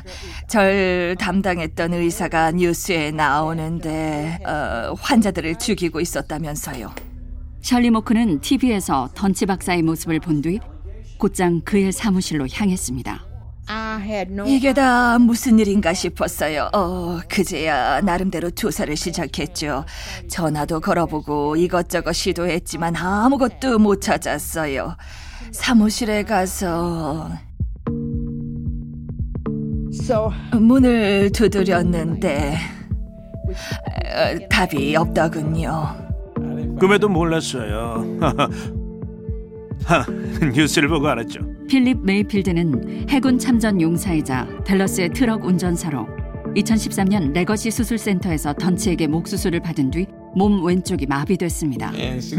절 0.47 1.15
담당했던 1.19 1.93
의사가 1.95 2.51
뉴스에 2.51 3.09
나오는데 3.09 4.37
어, 4.45 4.93
환자들을 4.99 5.55
죽이고 5.57 5.99
있었다면서요. 5.99 6.93
셜리 7.61 7.89
모크는 7.89 8.39
TV에서 8.41 9.09
던치 9.15 9.47
박사의 9.47 9.81
모습을 9.81 10.19
본 10.19 10.41
뒤 10.43 10.59
곧장 11.17 11.61
그의 11.61 11.91
사무실로 11.91 12.47
향했습니다. 12.53 13.28
이게 14.47 14.73
다 14.73 15.17
무슨 15.19 15.59
일인가 15.59 15.93
싶었어요. 15.93 16.69
어, 16.73 17.19
그제야 17.29 18.01
나름대로 18.01 18.49
조사를 18.49 18.95
시작했죠. 18.95 19.85
전화도 20.29 20.79
걸어보고 20.79 21.55
이것저것 21.55 22.13
시도했지만 22.13 22.95
아무것도 22.95 23.79
못 23.79 24.01
찾았어요. 24.01 24.95
사무실에 25.51 26.23
가서 26.23 27.29
문을 30.59 31.31
두드렸는데 31.31 32.57
어, 33.47 34.47
답이 34.49 34.95
없더군요. 34.95 35.95
꿈에도 36.79 37.09
몰랐어요. 37.09 38.05
하, 39.85 40.05
뉴스를 40.53 40.87
보고 40.89 41.07
알았죠. 41.07 41.58
필립 41.69 42.03
메이필드는 42.03 43.09
해군 43.09 43.39
참전 43.39 43.79
용사이자 43.79 44.63
댈러스의 44.65 45.09
트럭 45.13 45.45
운전사로 45.45 46.07
2013년 46.55 47.31
레거시 47.31 47.71
수술센터에서 47.71 48.53
던치에게 48.53 49.07
목 49.07 49.27
수술을 49.27 49.61
받은 49.61 49.91
뒤 49.91 50.19
몸 50.35 50.63
왼쪽이 50.63 51.05
마비됐습니다. 51.07 51.91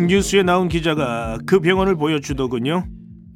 뉴스에 0.06 0.42
나온 0.42 0.68
기자가 0.68 1.38
그 1.46 1.60
병원을 1.60 1.96
보여주더군요. 1.96 2.84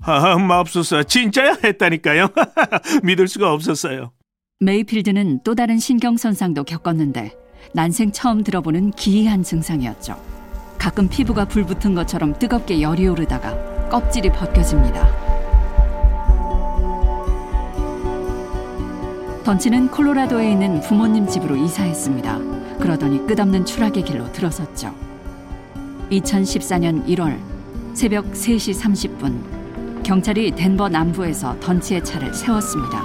아, 0.02 0.36
맙소사 0.36 1.02
진짜야 1.02 1.56
했다니까요. 1.64 2.28
믿을 3.02 3.26
수가 3.26 3.52
없었어요. 3.52 4.12
메이필드는 4.60 5.40
또 5.44 5.54
다른 5.54 5.78
신경손상도 5.78 6.64
겪었는데 6.64 7.32
난생 7.74 8.12
처음 8.12 8.44
들어보는 8.44 8.92
기이한 8.92 9.42
증상이었죠. 9.42 10.16
가끔 10.78 11.08
피부가 11.08 11.46
불붙은 11.46 11.94
것처럼 11.94 12.38
뜨겁게 12.38 12.82
열이 12.82 13.08
오르다가 13.08 13.88
껍질이 13.88 14.30
벗겨집니다. 14.30 15.23
던치는 19.44 19.90
콜로라도에 19.90 20.52
있는 20.52 20.80
부모님 20.80 21.26
집으로 21.26 21.54
이사했습니다. 21.54 22.38
그러더니 22.78 23.26
끝없는 23.26 23.66
추락의 23.66 24.02
길로 24.02 24.32
들어섰죠. 24.32 24.94
2014년 26.10 27.06
1월 27.06 27.38
새벽 27.92 28.32
3시 28.32 28.74
30분 28.80 30.02
경찰이 30.02 30.52
덴버 30.52 30.88
남부에서 30.88 31.60
던치의 31.60 32.02
차를 32.04 32.32
세웠습니다. 32.32 33.02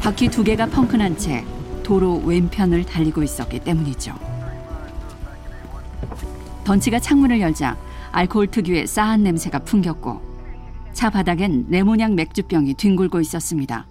바퀴 0.00 0.28
두 0.28 0.44
개가 0.44 0.66
펑크난 0.66 1.16
채 1.16 1.42
도로 1.82 2.20
왼편을 2.22 2.84
달리고 2.84 3.22
있었기 3.22 3.60
때문이죠. 3.60 4.12
던치가 6.64 7.00
창문을 7.00 7.40
열자 7.40 7.78
알코올 8.12 8.48
특유의 8.48 8.86
싸한 8.86 9.22
냄새가 9.22 9.60
풍겼고 9.60 10.29
차 10.92 11.10
바닥엔 11.10 11.66
레모냥 11.70 12.14
맥주병이 12.14 12.74
뒹굴고 12.74 13.20
있었습니다. 13.20 13.86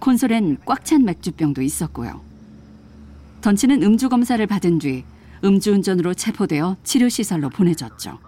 콘솔엔 0.00 0.58
꽉 0.64 0.84
찬 0.84 1.04
맥주병도 1.04 1.62
있었고요. 1.62 2.20
던치는 3.40 3.82
음주 3.82 4.08
검사를 4.08 4.44
받은 4.46 4.78
뒤 4.78 5.04
음주운전으로 5.44 6.14
체포되어 6.14 6.76
치료시설로 6.82 7.50
보내졌죠. 7.50 8.18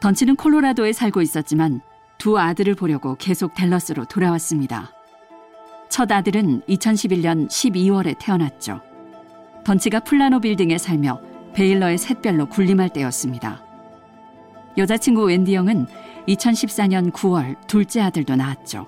던치는 0.00 0.34
콜로라도에 0.36 0.92
살고 0.92 1.22
있었지만 1.22 1.80
두 2.18 2.38
아들을 2.38 2.74
보려고 2.74 3.14
계속 3.16 3.54
댈러스로 3.54 4.04
돌아왔습니다. 4.06 4.92
첫 5.88 6.10
아들은 6.10 6.62
2011년 6.62 7.48
12월에 7.48 8.16
태어났죠. 8.18 8.80
던치가 9.64 10.00
플라노 10.00 10.40
빌딩에 10.40 10.78
살며 10.78 11.20
베일러의 11.54 11.98
샛별로 11.98 12.46
군림할 12.46 12.88
때였습니다. 12.88 13.71
여자친구 14.76 15.24
웬디 15.24 15.54
영은 15.54 15.86
2014년 16.28 17.12
9월 17.12 17.56
둘째 17.66 18.00
아들도 18.00 18.36
낳았죠. 18.36 18.86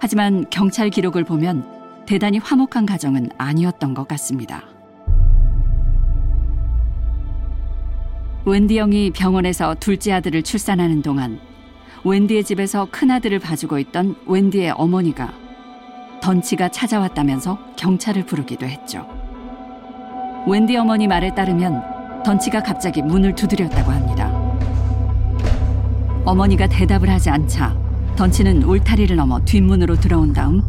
하지만 0.00 0.44
경찰 0.50 0.90
기록을 0.90 1.24
보면 1.24 1.64
대단히 2.06 2.38
화목한 2.38 2.84
가정은 2.84 3.30
아니었던 3.38 3.94
것 3.94 4.08
같습니다. 4.08 4.64
웬디 8.44 8.78
형이 8.78 9.12
병원에서 9.12 9.74
둘째 9.80 10.12
아들을 10.12 10.42
출산하는 10.42 11.00
동안 11.02 11.40
웬디의 12.04 12.44
집에서 12.44 12.86
큰 12.90 13.10
아들을 13.10 13.38
봐주고 13.38 13.78
있던 13.78 14.16
웬디의 14.26 14.72
어머니가 14.72 15.32
던치가 16.20 16.68
찾아왔다면서 16.68 17.58
경찰을 17.76 18.26
부르기도 18.26 18.66
했죠. 18.66 19.08
웬디 20.46 20.76
어머니 20.76 21.06
말에 21.06 21.34
따르면 21.34 22.22
던치가 22.22 22.62
갑자기 22.62 23.00
문을 23.00 23.34
두드렸다고 23.34 23.90
합니다. 23.90 24.03
어머니가 26.24 26.66
대답을 26.68 27.10
하지 27.10 27.30
않자 27.30 27.76
던치는 28.16 28.62
울타리를 28.62 29.14
넘어 29.14 29.44
뒷문으로 29.44 29.96
들어온 29.96 30.32
다음 30.32 30.62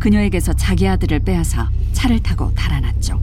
그녀에게서 0.00 0.52
자기 0.54 0.88
아들을 0.88 1.20
빼앗아 1.20 1.70
차를 1.92 2.20
타고 2.20 2.52
달아났죠. 2.54 3.20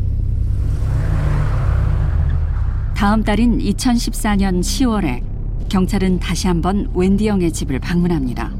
다음 2.96 3.24
달인 3.24 3.60
2014년 3.60 4.62
10월에 4.62 5.24
경찰은 5.69 6.19
다시 6.19 6.48
한번 6.48 6.89
웬디 6.93 7.28
형의 7.28 7.52
집을 7.52 7.80
방문합니다. 7.80 8.52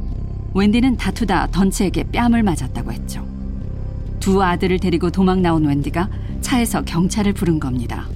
웬디는 0.54 0.98
다투다 0.98 1.48
던치에게 1.48 2.06
뺨을 2.12 2.44
맞았다고 2.44 2.92
했죠. 2.92 3.26
두 4.20 4.44
아들을 4.44 4.80
데리고 4.80 5.10
도망 5.10 5.42
나온 5.42 5.66
웬디가 5.66 6.10
차에서 6.42 6.82
경찰을 6.82 7.34
부른 7.34 7.60
겁니다. 7.60 8.08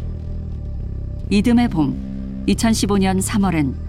이듬해 1.30 1.68
봄 1.68 2.44
2015년 2.48 3.22
3월엔 3.22 3.87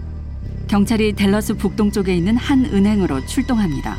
경찰이 0.69 1.13
댈러스 1.13 1.55
북동쪽에 1.55 2.15
있는 2.15 2.37
한 2.37 2.63
은행으로 2.63 3.25
출동합니다. 3.25 3.95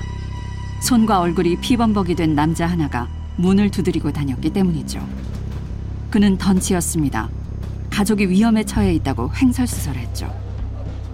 손과 0.81 1.19
얼굴이 1.19 1.57
피범벅이 1.57 2.15
된 2.15 2.37
남자 2.37 2.65
하나가 2.65 3.09
문을 3.39 3.73
두드리고 3.73 4.13
다녔기 4.13 4.51
때문이죠. 4.51 5.05
그는 6.11 6.39
던치였습니다. 6.39 7.29
가족이 7.91 8.29
위험에 8.29 8.63
처해 8.63 8.95
있다고 8.95 9.33
횡설수설했죠. 9.35 10.33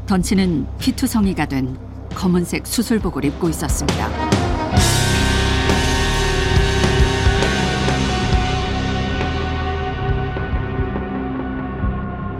던치는 0.04 0.66
피투성이가 0.78 1.46
된 1.46 1.78
검은색 2.14 2.66
수술복을 2.66 3.24
입고 3.24 3.48
있었습니다. 3.48 4.10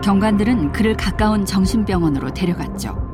경관들은 0.03 0.71
그를 0.71 0.95
가까운 0.95 1.45
정신병원으로 1.45 2.31
데려갔죠. 2.31 3.06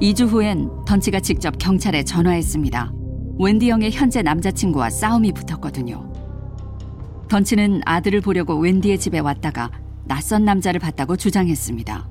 2주 0.00 0.28
후엔 0.28 0.84
던치가 0.86 1.20
직접 1.20 1.58
경찰에 1.58 2.04
전화했습니다. 2.04 2.92
웬디 3.38 3.70
형의 3.70 3.90
현재 3.90 4.22
남자친구와 4.22 4.88
싸움이 4.88 5.32
붙었거든요. 5.32 6.10
던치는 7.28 7.82
아들을 7.84 8.22
보려고 8.22 8.56
웬디의 8.56 8.98
집에 8.98 9.18
왔다가 9.18 9.70
낯선 10.06 10.46
남자를 10.46 10.80
봤다고 10.80 11.16
주장했습니다. 11.16 12.08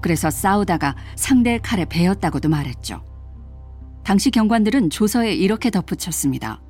그래서 0.00 0.30
싸우다가 0.30 0.96
상대의 1.14 1.60
칼에 1.60 1.84
베었다고도 1.84 2.48
말했죠. 2.48 3.04
당시 4.04 4.30
경관들은 4.30 4.88
조서에 4.88 5.34
이렇게 5.34 5.70
덧붙였습니다. 5.70 6.62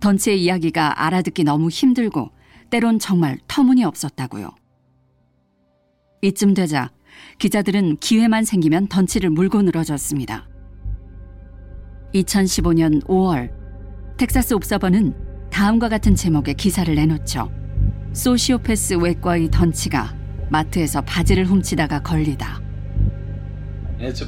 던치의 0.00 0.42
이야기가 0.42 1.04
알아듣기 1.04 1.44
너무 1.44 1.68
힘들고 1.68 2.30
때론 2.70 2.98
정말 2.98 3.38
터무니없었다고요. 3.46 4.48
이쯤 6.22 6.54
되자 6.54 6.90
기자들은 7.38 7.98
기회만 7.98 8.44
생기면 8.44 8.88
던치를 8.88 9.30
물고 9.30 9.62
늘어졌습니다. 9.62 10.48
2015년 12.14 13.04
5월 13.04 13.50
텍사스 14.16 14.54
옵서버는 14.54 15.14
다음과 15.50 15.88
같은 15.88 16.14
제목의 16.14 16.54
기사를 16.54 16.92
내놓죠. 16.94 17.50
소시오패스 18.12 18.94
외과의 18.94 19.50
던치가 19.50 20.14
마트에서 20.50 21.00
바지를 21.02 21.44
훔치다가 21.44 22.02
걸리다. 22.02 22.60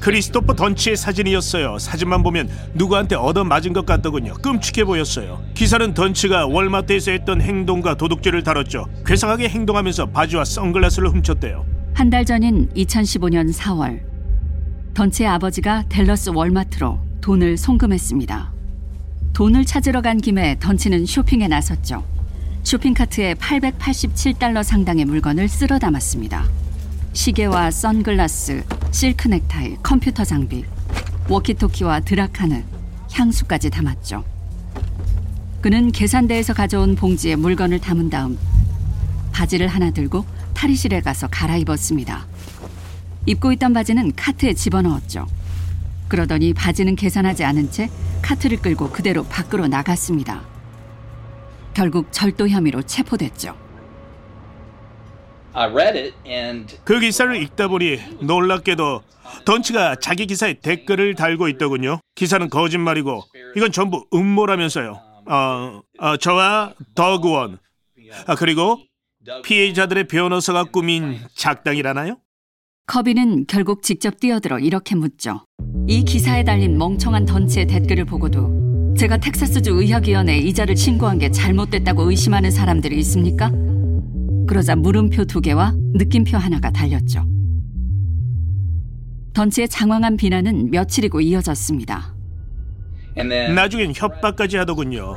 크리스토퍼 0.00 0.54
던치의 0.54 0.96
사진이었어요. 0.96 1.78
사진만 1.78 2.22
보면 2.22 2.48
누구한테 2.74 3.14
얻어맞은 3.14 3.72
것 3.72 3.86
같더군요. 3.86 4.34
끔찍해 4.34 4.84
보였어요. 4.84 5.42
기사는 5.54 5.94
던치가 5.94 6.46
월마트에서 6.46 7.12
했던 7.12 7.40
행동과 7.40 7.96
도둑질을 7.96 8.42
다뤘죠. 8.42 8.86
괴상하게 9.06 9.48
행동하면서 9.48 10.06
바지와 10.06 10.44
선글라스를 10.44 11.10
훔쳤대요. 11.10 11.64
한 11.94 12.10
달 12.10 12.24
전인 12.24 12.68
2015년 12.74 13.52
4월 13.52 14.00
던치의 14.94 15.28
아버지가 15.28 15.84
댈러스 15.88 16.30
월마트로 16.30 16.98
돈을 17.20 17.56
송금했습니다. 17.56 18.52
돈을 19.32 19.64
찾으러 19.64 20.00
간 20.02 20.18
김에 20.18 20.56
던치는 20.58 21.06
쇼핑에 21.06 21.46
나섰죠. 21.48 22.04
쇼핑카트에 22.64 23.34
887달러 23.34 24.62
상당의 24.62 25.04
물건을 25.04 25.48
쓸어 25.48 25.78
담았습니다. 25.78 26.44
시계와 27.12 27.70
선글라스, 27.70 28.64
실크 28.90 29.28
넥타이, 29.28 29.76
컴퓨터 29.82 30.24
장비, 30.24 30.64
워키토키와 31.28 32.00
드라카느, 32.00 32.62
향수까지 33.12 33.70
담았죠. 33.70 34.24
그는 35.60 35.92
계산대에서 35.92 36.54
가져온 36.54 36.96
봉지에 36.96 37.36
물건을 37.36 37.78
담은 37.80 38.10
다음 38.10 38.38
바지를 39.32 39.68
하나 39.68 39.90
들고 39.90 40.24
탈의실에 40.60 41.00
가서 41.00 41.26
갈아입었습니다. 41.28 42.26
입고 43.24 43.50
있던 43.52 43.72
바지는 43.72 44.14
카트에 44.14 44.52
집어넣었죠. 44.52 45.26
그러더니 46.06 46.52
바지는 46.52 46.96
계산하지 46.96 47.44
않은 47.44 47.70
채 47.70 47.88
카트를 48.20 48.58
끌고 48.58 48.90
그대로 48.90 49.24
밖으로 49.24 49.68
나갔습니다. 49.68 50.42
결국 51.72 52.12
절도 52.12 52.48
혐의로 52.48 52.82
체포됐죠. 52.82 53.56
그 56.84 57.00
기사를 57.00 57.34
읽다 57.42 57.68
보니 57.68 57.98
놀랍게도 58.20 59.02
던치가 59.46 59.96
자기 59.96 60.26
기사에 60.26 60.60
댓글을 60.60 61.14
달고 61.14 61.48
있더군요. 61.48 62.00
기사는 62.14 62.50
거짓말이고 62.50 63.22
이건 63.56 63.72
전부 63.72 64.06
음모라면서요. 64.12 65.00
어, 65.26 65.80
어 65.98 66.16
저와 66.18 66.74
더그원 66.94 67.58
아, 68.26 68.34
그리고 68.34 68.78
피해자들의 69.44 70.08
변호사가 70.08 70.64
꾸민 70.64 71.18
작당이라나요? 71.34 72.18
커비는 72.86 73.46
결국 73.46 73.82
직접 73.82 74.18
뛰어들어 74.18 74.58
이렇게 74.58 74.94
묻죠. 74.94 75.44
이 75.86 76.02
기사에 76.04 76.42
달린 76.44 76.78
멍청한 76.78 77.26
던치의 77.26 77.66
댓글을 77.66 78.04
보고도 78.06 78.94
제가 78.98 79.18
텍사스주 79.18 79.72
의학위원회에 79.72 80.38
이자를 80.38 80.76
신고한 80.76 81.18
게 81.18 81.30
잘못됐다고 81.30 82.10
의심하는 82.10 82.50
사람들이 82.50 82.98
있습니까? 83.00 83.50
그러자 84.48 84.74
물음표 84.74 85.26
두 85.26 85.40
개와 85.40 85.74
느낌표 85.94 86.36
하나가 86.36 86.70
달렸죠. 86.70 87.24
던치의 89.34 89.68
장황한 89.68 90.16
비난은 90.16 90.70
며칠이고 90.70 91.20
이어졌습니다. 91.20 92.14
나중엔 93.54 93.92
협박까지 93.94 94.56
하더군요. 94.56 95.16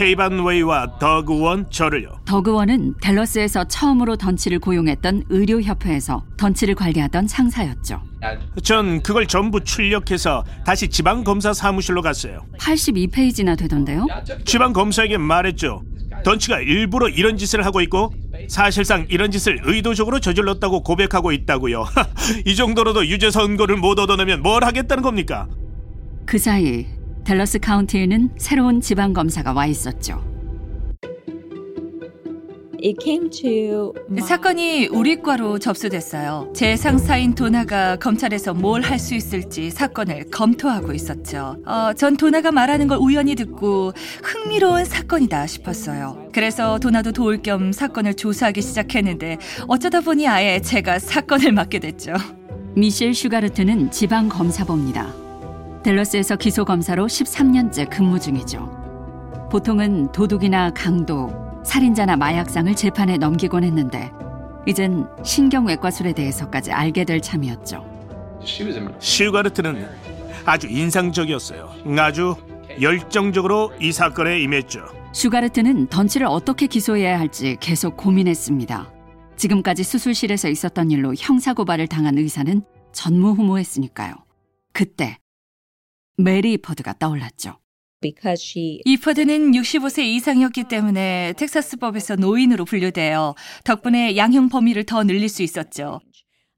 케이반 0.00 0.42
웨이와 0.42 0.98
더그 0.98 1.42
원 1.42 1.68
저를요. 1.68 2.20
더그 2.24 2.54
원은 2.54 2.94
댈러스에서 3.02 3.64
처음으로 3.64 4.16
던치를 4.16 4.58
고용했던 4.58 5.24
의료협회에서 5.28 6.24
던치를 6.38 6.74
관리하던 6.74 7.28
상사였죠. 7.28 8.00
전 8.62 9.02
그걸 9.02 9.26
전부 9.26 9.62
출력해서 9.62 10.42
다시 10.64 10.88
지방 10.88 11.22
검사 11.22 11.52
사무실로 11.52 12.00
갔어요. 12.00 12.46
82페이지나 12.58 13.58
되던데요. 13.58 14.06
지방 14.46 14.72
검사에게 14.72 15.18
말했죠. 15.18 15.82
던치가 16.24 16.60
일부러 16.60 17.06
이런 17.10 17.36
짓을 17.36 17.66
하고 17.66 17.82
있고 17.82 18.14
사실상 18.48 19.04
이런 19.10 19.30
짓을 19.30 19.60
의도적으로 19.64 20.18
저질렀다고 20.18 20.82
고백하고 20.82 21.30
있다고요. 21.30 21.84
이 22.46 22.56
정도로도 22.56 23.06
유죄 23.06 23.30
선고를 23.30 23.76
못 23.76 23.98
얻어내면 23.98 24.40
뭘 24.40 24.64
하겠다는 24.64 25.02
겁니까? 25.02 25.46
그 26.24 26.38
사이 26.38 26.86
댈러스 27.30 27.60
카운티에는 27.60 28.30
새로운 28.38 28.80
지방 28.80 29.12
검사가 29.12 29.52
와 29.52 29.64
있었죠. 29.64 30.20
It 32.82 32.96
came 33.00 33.30
to 33.30 33.92
my- 34.10 34.20
사건이 34.26 34.88
우리 34.88 35.22
과로 35.22 35.60
접수됐어요. 35.60 36.52
제 36.56 36.74
상사인 36.74 37.36
도나가 37.36 37.94
검찰에서 37.94 38.52
뭘 38.52 38.82
할 38.82 38.98
수 38.98 39.14
있을지 39.14 39.70
사건을 39.70 40.24
검토하고 40.32 40.92
있었죠. 40.92 41.58
어, 41.66 41.92
전 41.96 42.16
도나가 42.16 42.50
말하는 42.50 42.88
걸 42.88 42.98
우연히 43.00 43.36
듣고 43.36 43.92
흥미로운 44.24 44.84
사건이다 44.84 45.46
싶었어요. 45.46 46.30
그래서 46.32 46.80
도나도 46.80 47.12
도울 47.12 47.42
겸 47.42 47.70
사건을 47.70 48.14
조사하기 48.14 48.60
시작했는데 48.60 49.38
어쩌다 49.68 50.00
보니 50.00 50.26
아예 50.26 50.58
제가 50.60 50.98
사건을 50.98 51.52
맡게 51.52 51.78
됐죠. 51.78 52.14
미셸 52.74 53.14
슈가르트는 53.14 53.92
지방 53.92 54.28
검사봅니다. 54.28 55.29
댈러스에서 55.82 56.36
기소 56.36 56.64
검사로 56.64 57.06
13년째 57.06 57.88
근무 57.88 58.20
중이죠. 58.20 59.48
보통은 59.50 60.12
도둑이나 60.12 60.70
강도, 60.70 61.30
살인자나 61.64 62.16
마약상을 62.16 62.74
재판에 62.74 63.16
넘기곤 63.16 63.64
했는데 63.64 64.10
이젠 64.66 65.06
신경외과술에 65.24 66.12
대해서까지 66.12 66.70
알게 66.70 67.04
될 67.04 67.20
참이었죠. 67.20 67.84
슈가르트는 68.98 69.86
아주 70.44 70.68
인상적이었어요. 70.68 71.70
아주 71.98 72.36
열정적으로 72.80 73.72
이 73.80 73.92
사건에 73.92 74.40
임했죠. 74.40 74.80
슈가르트는 75.12 75.88
던치를 75.88 76.26
어떻게 76.26 76.66
기소해야 76.66 77.18
할지 77.18 77.56
계속 77.60 77.96
고민했습니다. 77.96 78.90
지금까지 79.36 79.82
수술실에서 79.82 80.48
있었던 80.48 80.90
일로 80.90 81.14
형사고발을 81.18 81.88
당한 81.88 82.18
의사는 82.18 82.62
전무후무했으니까요. 82.92 84.14
그때 84.72 85.18
메리 86.22 86.58
이퍼드가 86.58 86.94
떠올랐죠. 86.98 87.56
because 88.00 88.42
she 88.42 88.80
이퍼드는 88.84 89.52
65세 89.52 90.02
이상이었기 90.04 90.64
때문에 90.64 91.34
텍사스 91.36 91.76
법에서 91.76 92.16
노인으로 92.16 92.64
분류되어 92.64 93.34
덕분에 93.64 94.16
양형 94.16 94.48
범위를 94.48 94.84
더 94.84 95.04
늘릴 95.04 95.28
수 95.28 95.42
있었죠. 95.42 96.00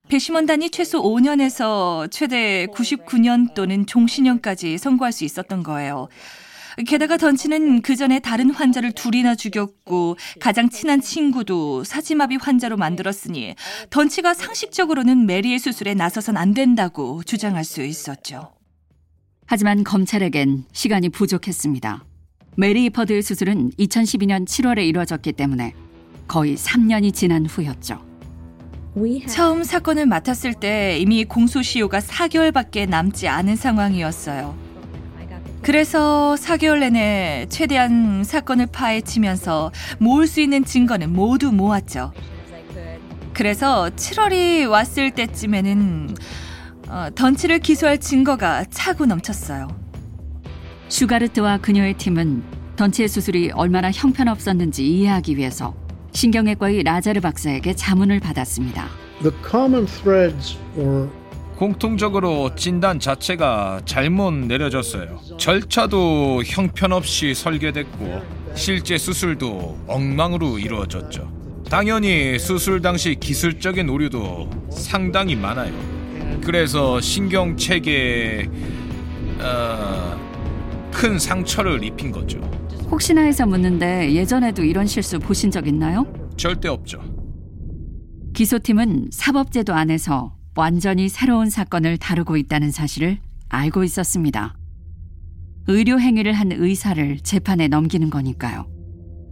배심원단이 0.08 0.70
최소 0.70 1.02
5년에서 1.02 2.10
최대 2.10 2.66
99년 2.66 3.54
또는 3.54 3.86
종신형까지 3.86 4.78
선고할 4.78 5.12
수 5.12 5.24
있었던 5.24 5.62
거예요. 5.62 6.08
게다가 6.86 7.16
던치는 7.16 7.82
그 7.82 7.96
전에 7.96 8.18
다른 8.18 8.50
환자를 8.50 8.92
둘이나 8.92 9.34
죽였고 9.34 10.16
가장 10.40 10.70
친한 10.70 11.00
친구도 11.00 11.84
사지마비 11.84 12.36
환자로 12.36 12.76
만들었으니 12.76 13.54
던치가 13.90 14.32
상식적으로는 14.32 15.26
메리의 15.26 15.58
수술에 15.58 15.94
나서선 15.94 16.36
안 16.36 16.54
된다고 16.54 17.22
주장할 17.24 17.64
수 17.64 17.82
있었죠. 17.82 18.52
하지만 19.52 19.84
검찰에겐 19.84 20.64
시간이 20.72 21.10
부족했습니다. 21.10 22.02
메리 22.56 22.88
퍼드의 22.88 23.20
수술은 23.20 23.72
2012년 23.72 24.46
7월에 24.46 24.88
이루어졌기 24.88 25.32
때문에 25.32 25.74
거의 26.26 26.56
3년이 26.56 27.12
지난 27.12 27.44
후였죠. 27.44 28.00
처음 29.28 29.62
사건을 29.62 30.06
맡았을 30.06 30.54
때 30.54 30.96
이미 30.98 31.26
공소시효가 31.26 31.98
4개월밖에 31.98 32.88
남지 32.88 33.28
않은 33.28 33.56
상황이었어요. 33.56 34.56
그래서 35.60 36.34
4개월 36.38 36.78
내내 36.78 37.44
최대한 37.50 38.24
사건을 38.24 38.68
파헤치면서 38.68 39.70
모을 39.98 40.26
수 40.26 40.40
있는 40.40 40.64
증거는 40.64 41.12
모두 41.12 41.52
모았죠. 41.52 42.14
그래서 43.34 43.90
7월이 43.96 44.66
왔을 44.66 45.10
때쯤에는 45.10 46.14
어, 46.92 47.08
던치를 47.14 47.60
기소할 47.60 47.98
증거가 47.98 48.66
차고 48.66 49.06
넘쳤어요. 49.06 49.66
슈가르트와 50.90 51.56
그녀의 51.56 51.94
팀은 51.94 52.42
던치의 52.76 53.08
수술이 53.08 53.50
얼마나 53.54 53.90
형편없었는지 53.90 54.86
이해하기 54.86 55.38
위해서 55.38 55.74
신경외과의 56.12 56.82
라자르 56.82 57.22
박사에게 57.22 57.74
자문을 57.74 58.20
받았습니다. 58.20 58.88
The 59.22 59.34
common 59.48 59.86
threads 59.86 60.58
were 60.76 61.08
공통적으로 61.56 62.54
진단 62.56 63.00
자체가 63.00 63.80
잘못 63.86 64.34
내려졌어요. 64.34 65.18
절차도 65.38 66.42
형편없이 66.44 67.32
설계됐고 67.32 68.20
실제 68.54 68.98
수술도 68.98 69.78
엉망으로 69.86 70.58
이루어졌죠. 70.58 71.32
당연히 71.70 72.38
수술 72.38 72.82
당시 72.82 73.14
기술적인 73.14 73.88
오류도 73.88 74.50
상당히 74.70 75.36
많아요. 75.36 75.91
그래서 76.40 77.00
신경 77.00 77.56
체계에 77.56 78.48
어, 79.40 80.90
큰 80.92 81.18
상처를 81.18 81.82
입힌 81.84 82.10
거죠. 82.10 82.38
혹시나 82.90 83.22
해서 83.22 83.46
묻는데 83.46 84.12
예전에도 84.12 84.62
이런 84.62 84.86
실수 84.86 85.18
보신 85.18 85.50
적 85.50 85.66
있나요? 85.66 86.06
절대 86.36 86.68
없죠. 86.68 87.02
기소팀은 88.34 89.08
사법제도 89.10 89.74
안에서 89.74 90.36
완전히 90.56 91.08
새로운 91.08 91.48
사건을 91.50 91.96
다루고 91.98 92.36
있다는 92.36 92.70
사실을 92.70 93.18
알고 93.48 93.84
있었습니다. 93.84 94.56
의료 95.68 95.98
행위를 96.00 96.32
한 96.32 96.52
의사를 96.52 97.20
재판에 97.20 97.68
넘기는 97.68 98.08
거니까요. 98.10 98.66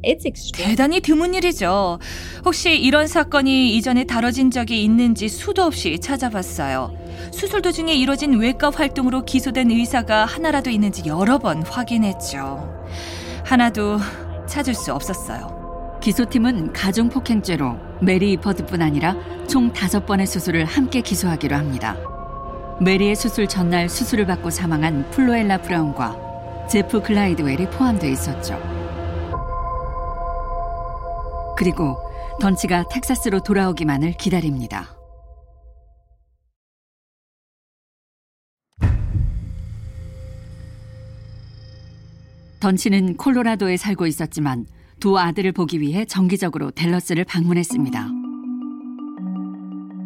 It's 0.05 0.27
extreme. 0.27 0.71
대단히 0.71 1.01
드문 1.01 1.35
일이죠. 1.35 1.99
혹시 2.45 2.79
이런 2.79 3.07
사건이 3.07 3.77
이전에 3.77 4.05
다뤄진 4.05 4.51
적이 4.51 4.85
있는지 4.85 5.29
수도 5.29 5.63
없이 5.63 5.99
찾아봤어요. 5.99 6.93
수술 7.33 7.63
도중에 7.63 7.93
이뤄진 7.95 8.39
외과 8.39 8.71
활동으로 8.71 9.25
기소된 9.25 9.71
의사가 9.71 10.25
하나라도 10.25 10.71
있는지 10.71 11.03
여러 11.07 11.39
번 11.39 11.63
확인했죠. 11.63 12.85
하나도 13.45 13.99
찾을 14.47 14.75
수 14.75 14.93
없었어요. 14.93 15.99
기소팀은 16.03 16.73
가중폭행죄로 16.73 17.77
메리 18.01 18.33
이퍼드뿐 18.33 18.81
아니라 18.81 19.17
총 19.49 19.73
다섯 19.73 20.07
번의 20.07 20.27
수술을 20.27 20.65
함께 20.65 21.03
기소하기로 21.03 21.55
합니다. 21.55 21.97
메리의 22.81 23.15
수술 23.15 23.47
전날 23.47 23.91
수술을 23.91 24.25
받고 24.27 24.49
사망한 24.49 25.11
플로엘라 25.11 25.59
브라운과 25.59 26.67
제프 26.71 27.03
클라이드웰이 27.03 27.67
포함되어 27.67 28.11
있었죠. 28.11 28.80
그리고 31.61 31.99
던치가 32.40 32.88
텍사스로 32.88 33.42
돌아오기만을 33.42 34.14
기다립니다. 34.16 34.96
던치는 42.61 43.18
콜로라도에 43.18 43.77
살고 43.77 44.07
있었지만 44.07 44.64
두 45.01 45.18
아들을 45.18 45.53
보기 45.53 45.83
위해 45.83 46.07
정기적으로 46.07 46.70
댈러스를 46.70 47.25
방문했습니다. 47.25 48.09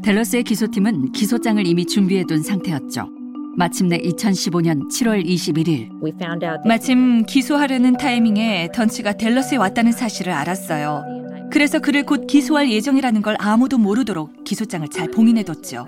댈러스의 0.02 0.42
기소팀은 0.42 1.12
기소장을 1.12 1.64
이미 1.68 1.86
준비해둔 1.86 2.42
상태였죠. 2.42 3.13
마침내 3.56 3.98
2015년 3.98 4.88
7월 4.88 5.24
21일 5.24 6.02
We 6.02 6.10
found 6.10 6.44
out 6.44 6.62
that 6.62 6.68
마침 6.68 7.24
기소하려는 7.24 7.96
타이밍에 7.96 8.70
던치가 8.74 9.12
댈러스에 9.12 9.56
왔다는 9.56 9.92
사실을 9.92 10.32
알았어요. 10.32 11.04
그래서 11.52 11.78
그를 11.78 12.04
곧 12.04 12.26
기소할 12.26 12.68
예정이라는 12.72 13.22
걸 13.22 13.36
아무도 13.38 13.78
모르도록 13.78 14.42
기소장을 14.42 14.88
잘 14.88 15.08
봉인해뒀죠. 15.08 15.86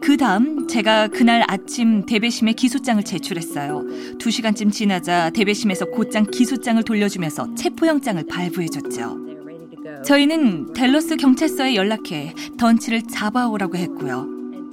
그 0.00 0.16
다음 0.16 0.66
제가 0.66 1.06
그날 1.06 1.44
아침 1.46 2.04
대배심에 2.04 2.54
기소장을 2.54 3.00
제출했어요. 3.04 3.84
두 4.18 4.32
시간쯤 4.32 4.72
지나자 4.72 5.30
대배심에서 5.30 5.86
곧장 5.86 6.24
기소장을 6.24 6.82
돌려주면서 6.82 7.54
체포영장을 7.54 8.24
발부해줬죠. 8.26 8.90
they 8.90 9.36
were 9.36 9.44
ready 9.44 9.68
to 9.70 9.82
go. 9.84 10.02
저희는 10.02 10.72
댈러스 10.72 11.14
경찰서에 11.16 11.76
연락해 11.76 12.34
던치를 12.58 13.02
잡아오라고 13.02 13.76
했고요. 13.76 14.26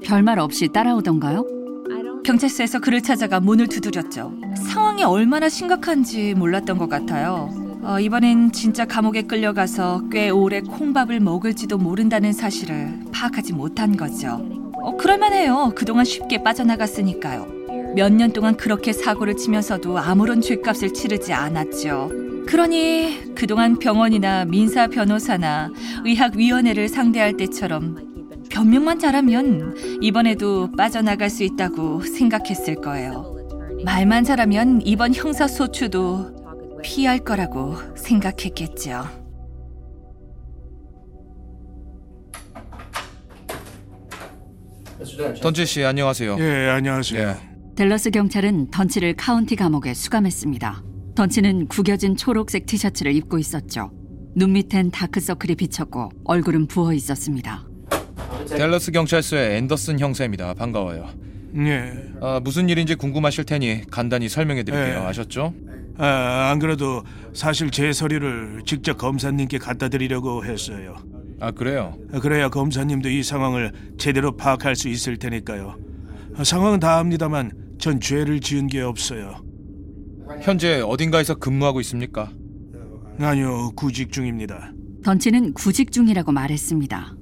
별말 0.04 0.40
없이 0.40 0.70
따라오던가요? 0.70 1.61
경찰서에서 2.24 2.80
그를 2.80 3.02
찾아가 3.02 3.40
문을 3.40 3.68
두드렸죠. 3.68 4.34
상황이 4.56 5.04
얼마나 5.04 5.50
심각한지 5.50 6.34
몰랐던 6.36 6.78
것 6.78 6.88
같아요. 6.90 7.50
어, 7.84 8.00
이번엔 8.00 8.52
진짜 8.52 8.86
감옥에 8.86 9.24
끌려가서 9.24 10.04
꽤 10.12 10.30
오래 10.30 10.62
콩밥을 10.62 11.20
먹을지도 11.20 11.78
모른다는 11.80 12.32
사실을 12.32 13.00
파악하지 13.12 13.54
못한 13.54 13.98
거죠. 13.98 14.40
어, 14.74 14.96
그럴만해요. 14.98 15.74
그동안 15.76 16.06
쉽게 16.06 16.44
빠져나갔으니까요. 16.44 17.48
몇 17.96 18.10
년 18.14 18.32
동안 18.32 18.56
그렇게 18.56 18.94
사고를 18.94 19.36
치면서도 19.36 19.98
아무런 19.98 20.42
죄값을 20.42 20.94
치르지 20.94 21.34
않았죠. 21.34 22.10
그러니 22.48 23.34
그동안 23.36 23.78
병원이나 23.80 24.46
민사 24.46 24.88
변호사나 24.88 25.72
의학위원회를 26.06 26.88
상대할 26.88 27.36
때처럼 27.38 28.11
변명만 28.62 29.00
잘하면 29.00 29.76
이번에도 30.04 30.72
빠져나갈 30.78 31.32
수 31.32 31.44
있다고 31.44 32.02
생각했을 32.02 32.76
거예요. 32.76 33.36
말만 33.84 34.24
잘하면 34.24 34.82
이번 34.86 35.16
형사소추도 35.16 36.80
피할 36.84 37.18
거라고 37.18 37.76
생각했겠죠. 37.96 39.04
던치 45.42 45.66
씨 45.66 45.84
안녕하세요. 45.84 46.38
예, 46.40 46.70
안녕하세요. 46.70 47.30
예. 47.30 47.36
댈러스 47.76 48.12
경찰은 48.12 48.70
던치를 48.70 49.16
카운티 49.16 49.56
감옥에 49.56 49.96
수감했습니다. 49.96 50.84
던치는 51.16 51.68
구겨진 51.68 52.16
초록색 52.16 52.68
티셔츠를 52.68 53.16
입고 53.16 53.40
있었죠. 53.40 53.90
눈 54.36 54.54
밑엔 54.54 54.92
다크서클이 54.92 55.56
비쳤고 55.56 56.12
얼굴은 56.26 56.68
부어 56.68 56.94
있었습니다. 56.94 57.71
댈러스 58.58 58.92
경찰서의 58.92 59.58
앤더슨 59.58 60.00
형사입니다. 60.00 60.54
반가워요. 60.54 61.10
예. 61.58 61.92
아, 62.22 62.40
무슨 62.44 62.70
일인지 62.70 62.96
궁금하실 62.96 63.44
테니 63.46 63.82
간단히 63.90 64.30
설명해 64.30 64.64
드릴게요. 64.64 64.96
예. 65.02 65.06
아셨죠? 65.06 65.54
아, 65.98 66.50
안 66.52 66.60
그래도 66.60 67.04
사실 67.34 67.70
제 67.72 67.92
서류를 67.92 68.62
직접 68.66 68.98
검사님께 68.98 69.58
갖다 69.58 69.90
드리려고 69.90 70.46
했어요. 70.46 70.96
아, 71.40 71.52
그래요. 71.52 71.98
그래야 72.22 72.50
검사님도 72.50 73.10
이 73.10 73.24
상황을 73.24 73.72
제대로 73.98 74.36
파악할 74.36 74.76
수 74.76 74.88
있을 74.90 75.18
테니까요. 75.18 75.78
상황은 76.44 76.80
다 76.80 76.98
압니다만 77.00 77.52
전 77.78 78.00
죄를 78.00 78.40
지은 78.40 78.68
게 78.68 78.82
없어요. 78.82 79.44
현재 80.42 80.82
어딘가에서 80.82 81.36
근무하고 81.36 81.82
있습니까? 81.82 82.32
아니요, 83.20 83.72
구직 83.76 84.12
중입니다. 84.12 84.72
던치는 85.04 85.54
구직 85.54 85.92
중이라고 85.92 86.32
말했습니다. 86.32 87.16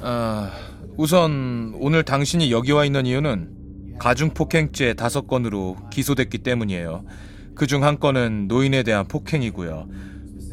아, 0.00 0.50
우선 0.96 1.74
오늘 1.78 2.02
당신이 2.02 2.50
여기 2.50 2.72
와 2.72 2.84
있는 2.84 3.06
이유는 3.06 3.96
가중폭행죄 3.98 4.94
다섯 4.94 5.26
건으로 5.26 5.76
기소됐기 5.90 6.38
때문이에요. 6.38 7.04
그중 7.54 7.84
한 7.84 7.98
건은 7.98 8.48
노인에 8.48 8.82
대한 8.82 9.06
폭행이고요. 9.06 9.88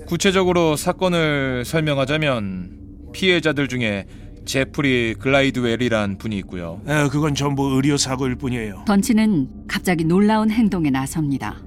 구체적으로 0.05 0.75
사건을 0.75 1.63
설명하자면 1.65 2.77
피해자들 3.13 3.67
중에 3.67 4.05
제프리 4.45 5.15
글라이드웰이란 5.19 6.17
분이 6.17 6.37
있고요. 6.39 6.81
에, 6.87 7.07
그건 7.09 7.35
전부 7.35 7.75
의료 7.75 7.97
사고일 7.97 8.35
뿐이에요. 8.35 8.85
던치는 8.87 9.65
갑자기 9.67 10.03
놀라운 10.03 10.49
행동에 10.49 10.89
나섭니다. 10.89 11.57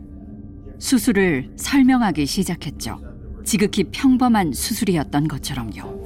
수술을 0.79 1.53
설명하기 1.57 2.27
시작했죠. 2.27 3.01
지극히 3.45 3.85
평범한 3.85 4.53
수술이었던 4.53 5.29
것처럼요. 5.29 6.02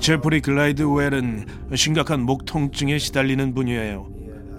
제프리 0.00 0.40
글라이드 0.40 0.82
웰은 0.82 1.46
심각한 1.74 2.20
목 2.22 2.44
통증에 2.44 2.98
시달리는 2.98 3.54
분이에요. 3.54 4.06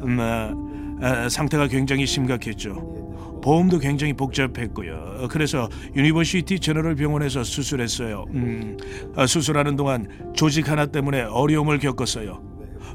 음, 0.03 0.17
아, 0.19 0.53
아, 1.01 1.29
상태가 1.29 1.67
굉장히 1.67 2.05
심각했죠. 2.05 3.39
보험도 3.41 3.79
굉장히 3.79 4.13
복잡했고요. 4.13 5.27
그래서 5.29 5.69
유니버시티 5.95 6.59
제너럴 6.59 6.95
병원에서 6.95 7.43
수술했어요. 7.43 8.25
음, 8.33 8.77
아, 9.15 9.25
수술하는 9.25 9.75
동안 9.75 10.07
조직 10.35 10.69
하나 10.69 10.85
때문에 10.85 11.21
어려움을 11.21 11.79
겪었어요. 11.79 12.41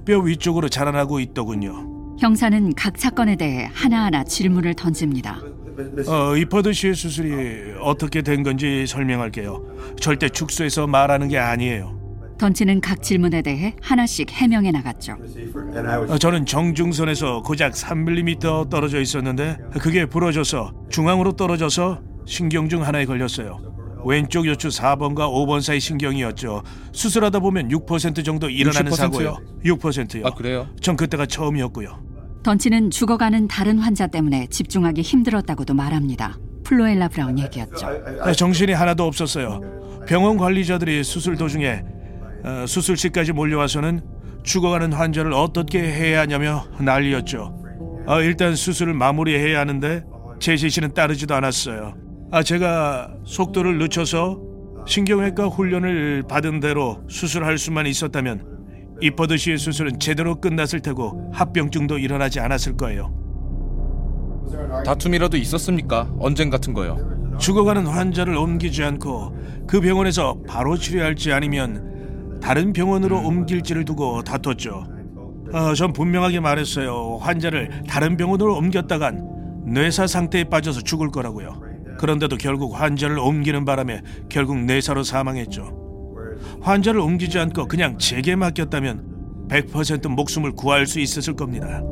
뼈 0.05 0.19
위쪽으로 0.19 0.69
자라나고 0.69 1.21
있더군요. 1.21 2.17
형사는 2.21 2.75
각 2.75 2.99
사건에 2.99 3.37
대해 3.37 3.71
하나하나 3.73 4.23
질문을 4.23 4.75
던집니다. 4.75 5.41
어, 6.09 6.37
이퍼드 6.37 6.73
씨의 6.73 6.95
수술이 6.95 7.75
어떻게 7.81 8.23
된 8.23 8.43
건지 8.43 8.87
설명할게요. 8.87 9.95
절대 10.01 10.29
축소해서 10.29 10.87
말하는 10.87 11.29
게 11.29 11.39
아니에요. 11.39 12.01
던치는 12.39 12.81
각 12.81 13.03
질문에 13.03 13.43
대해 13.43 13.75
하나씩 13.81 14.31
해명해 14.31 14.73
나갔죠. 14.73 15.17
어, 16.09 16.19
저는 16.19 16.47
정중선에서 16.47 17.43
고작 17.43 17.73
3mm 17.73 18.69
떨어져 18.71 19.01
있었는데 19.01 19.59
그게 19.81 20.05
부러져서 20.07 20.73
중앙으로 20.91 21.33
떨어져서 21.33 22.03
신경 22.27 22.69
중 22.69 22.85
하나에 22.85 23.05
걸렸어요. 23.05 23.75
왼쪽 24.07 24.47
요추 24.47 24.69
4번과 24.69 25.31
5번 25.31 25.63
사이 25.63 25.81
신경이었죠. 25.81 26.63
수술하다 26.93 27.39
보면 27.41 27.69
6% 27.69 28.25
정도 28.25 28.51
일어나는 28.51 28.93
60%요? 28.93 28.97
사고요. 28.97 29.37
6%요. 29.65 30.27
아, 30.27 30.31
그래요? 30.35 30.69
전 30.81 30.97
그때가 30.97 31.25
처음이었고요. 31.27 32.14
던치는 32.45 32.91
죽어가는 32.91 33.49
다른 33.49 33.79
환자 33.79 34.07
때문에 34.07 34.47
집중하기 34.49 35.01
힘들었다고도 35.03 35.75
말합니다. 35.75 36.39
플로엘라 36.63 37.09
브라운 37.09 37.39
얘기였죠. 37.39 37.87
아, 38.21 38.33
정신이 38.33 38.73
하나도 38.73 39.05
없었어요. 39.05 39.61
병원 40.07 40.37
관리자들이 40.37 41.03
수술 41.03 41.37
도중에 41.37 41.83
어, 42.45 42.67
수술실까지 42.69 43.33
몰려와서는 43.33 44.03
죽어가는 44.43 44.93
환자를 44.93 45.33
어떻게 45.33 45.81
해야 45.81 46.21
하냐며 46.21 46.67
난리였죠. 46.79 47.63
아, 48.07 48.21
일단 48.21 48.55
수술을 48.55 48.93
마무리해야 48.93 49.59
하는데 49.59 50.05
제 50.39 50.57
지시는 50.57 50.93
따르지도 50.93 51.35
않았어요. 51.35 51.95
아, 52.31 52.43
제가 52.43 53.15
속도를 53.25 53.79
늦춰서 53.79 54.39
신경외과 54.87 55.47
훈련을 55.47 56.25
받은 56.29 56.61
대로 56.61 57.03
수술할 57.09 57.57
수만 57.57 57.87
있었다면 57.87 58.54
이퍼드 59.01 59.37
씨의 59.37 59.59
수술은 59.59 59.99
제대로 59.99 60.41
끝났을 60.41 60.81
테고 60.81 61.31
합병증도 61.33 61.99
일어나지 61.99 62.41
않았을 62.41 62.77
거예요. 62.77 63.13
다툼이라도 64.85 65.37
있었습니까? 65.37 66.13
언젠 66.19 66.51
같은 66.51 66.73
거요. 66.75 67.15
죽어가는 67.39 67.87
환자를 67.87 68.37
옮기지 68.37 68.83
않고 68.85 69.35
그 69.67 69.81
병원에서 69.81 70.39
바로 70.47 70.77
치료할지 70.77 71.33
아니면 71.33 72.39
다른 72.43 72.73
병원으로 72.73 73.19
옮길지를 73.27 73.85
두고 73.85 74.23
다퉜죠. 74.23 74.87
어, 75.53 75.75
전 75.75 75.93
분명하게 75.93 76.41
말했어요. 76.41 77.19
환자를 77.21 77.83
다른 77.89 78.17
병원으로 78.17 78.57
옮겼다간 78.57 79.65
뇌사 79.67 80.07
상태에 80.07 80.45
빠져서 80.45 80.83
죽을 80.83 81.11
거라고요. 81.11 81.61
그런데도 81.99 82.37
결국 82.37 82.81
환자를 82.81 83.19
옮기는 83.19 83.65
바람에 83.65 84.03
결국 84.29 84.59
뇌사로 84.59 85.03
사망했죠. 85.05 85.84
환자를 86.61 87.01
옮기지 87.01 87.39
않고 87.39 87.67
그냥 87.67 87.99
제게 87.99 88.37
맡겼다면 88.37 89.47
100% 89.49 90.09
목숨을 90.09 90.53
구할 90.53 90.87
수 90.87 91.01
있었을 91.01 91.35
겁니다. 91.35 91.83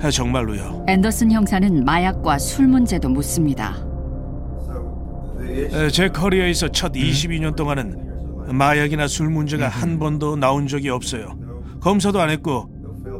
아, 0.00 0.10
정말로요. 0.10 0.84
앤더슨 0.88 1.30
형사는 1.32 1.84
마약과 1.84 2.38
술 2.38 2.66
문제도 2.68 3.08
묻습니다. 3.08 3.76
에, 5.44 5.88
제 5.90 6.08
커리어에서 6.08 6.68
첫 6.68 6.92
22년 6.92 7.54
동안은 7.56 8.10
마약이나 8.52 9.06
술 9.08 9.28
문제가 9.30 9.68
한 9.68 9.98
번도 9.98 10.36
나온 10.36 10.66
적이 10.66 10.90
없어요. 10.90 11.36
검사도 11.80 12.20
안 12.20 12.30
했고 12.30 12.68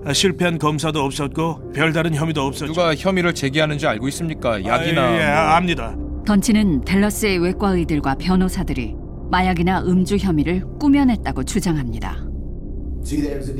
아, 0.04 0.12
실패한 0.12 0.58
검사도 0.58 1.00
없었고 1.00 1.72
별다른 1.72 2.14
혐의도 2.14 2.42
없었죠. 2.42 2.72
누가 2.72 2.94
혐의를 2.94 3.35
제기하는지 3.35 3.87
알고 3.87 4.08
있습니까? 4.08 4.64
약이나 4.64 5.02
아, 5.02 5.12
예, 5.12 5.20
예, 5.20 5.26
뭐- 5.26 5.35
압니다. 5.56 5.96
던치는 6.26 6.82
댈러스의 6.85 7.38
외과 7.38 7.70
의들과 7.70 8.14
변호사들이 8.16 8.94
마약이나 9.33 9.83
음주 9.85 10.18
혐의를 10.18 10.62
꾸며냈다고 10.78 11.44
주장합니다. 11.44 12.18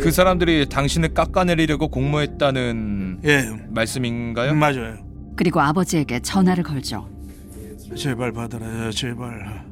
그 0.01 0.11
사람들이 0.11 0.69
당신을 0.69 1.15
깎아내리려고 1.15 1.89
공모했다는 1.89 3.23
예, 3.25 3.49
말씀인가요? 3.71 4.55
맞아요. 4.55 4.99
그리고 5.35 5.63
아버지에게 5.63 6.21
전화를 6.21 6.63
걸죠. 6.63 7.09
제발 7.97 8.33
받아라, 8.33 8.91
제발. 8.91 9.65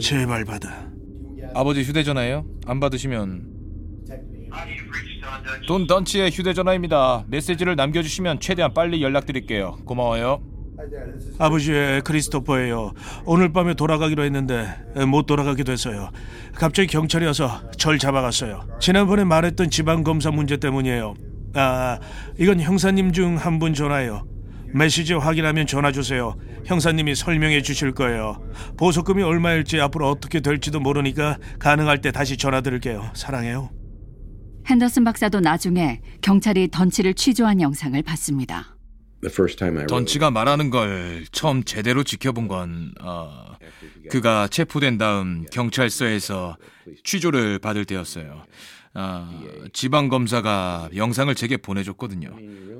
제발 0.00 0.44
받아. 0.44 0.92
아버지 1.54 1.82
휴대전화예요? 1.82 2.44
안 2.66 2.78
받으시면 2.78 3.56
돈 5.66 5.86
던치의 5.86 6.30
휴대전화입니다. 6.30 7.24
메시지를 7.28 7.76
남겨주시면 7.76 8.40
최대한 8.40 8.72
빨리 8.74 9.02
연락드릴게요. 9.02 9.78
고마워요. 9.84 10.40
아버지의 11.38 12.02
크리스토퍼예요. 12.02 12.92
오늘 13.24 13.52
밤에 13.52 13.74
돌아가기로 13.74 14.22
했는데 14.24 14.68
못 15.08 15.26
돌아가게 15.26 15.64
돼서요. 15.64 16.10
갑자기 16.54 16.88
경찰이 16.88 17.24
와서 17.26 17.62
절 17.78 17.98
잡아갔어요. 17.98 18.66
지난번에 18.80 19.24
말했던 19.24 19.70
지방 19.70 20.02
검사 20.04 20.30
문제 20.30 20.56
때문이에요. 20.58 21.14
아, 21.54 21.98
이건 22.38 22.60
형사님 22.60 23.12
중 23.12 23.36
한 23.38 23.58
분 23.58 23.72
전화요. 23.74 24.26
메시지 24.74 25.14
확인하면 25.14 25.66
전화 25.66 25.90
주세요. 25.92 26.36
형사님이 26.66 27.14
설명해 27.14 27.62
주실 27.62 27.92
거예요. 27.92 28.42
보석금이 28.76 29.22
얼마일지 29.22 29.80
앞으로 29.80 30.10
어떻게 30.10 30.40
될지도 30.40 30.80
모르니까 30.80 31.38
가능할 31.58 32.02
때 32.02 32.12
다시 32.12 32.36
전화 32.36 32.60
드릴게요. 32.60 33.08
사랑해요. 33.14 33.70
핸더슨 34.66 35.04
박사도 35.04 35.40
나중에 35.40 36.00
경찰이 36.22 36.68
던치를 36.70 37.14
취조한 37.14 37.60
영상을 37.60 38.00
봤습니다. 38.02 38.76
The 39.22 39.32
first 39.32 39.58
time 39.58 39.76
I 39.78 39.84
wrote 39.84 39.96
던치가 39.96 40.30
말하는 40.30 40.70
걸 40.70 41.24
처음 41.32 41.64
제대로 41.64 42.02
지켜본 42.02 42.48
건 42.48 42.92
어, 43.00 43.56
그가 44.10 44.48
체포된 44.48 44.98
다음 44.98 45.46
경찰서에서 45.52 46.56
취조를 47.04 47.58
받을 47.58 47.84
때였어요. 47.84 48.42
아, 48.94 49.30
지방 49.72 50.08
검사가 50.08 50.90
영상을 50.96 51.34
제게 51.34 51.56
보내줬거든요. 51.56 52.30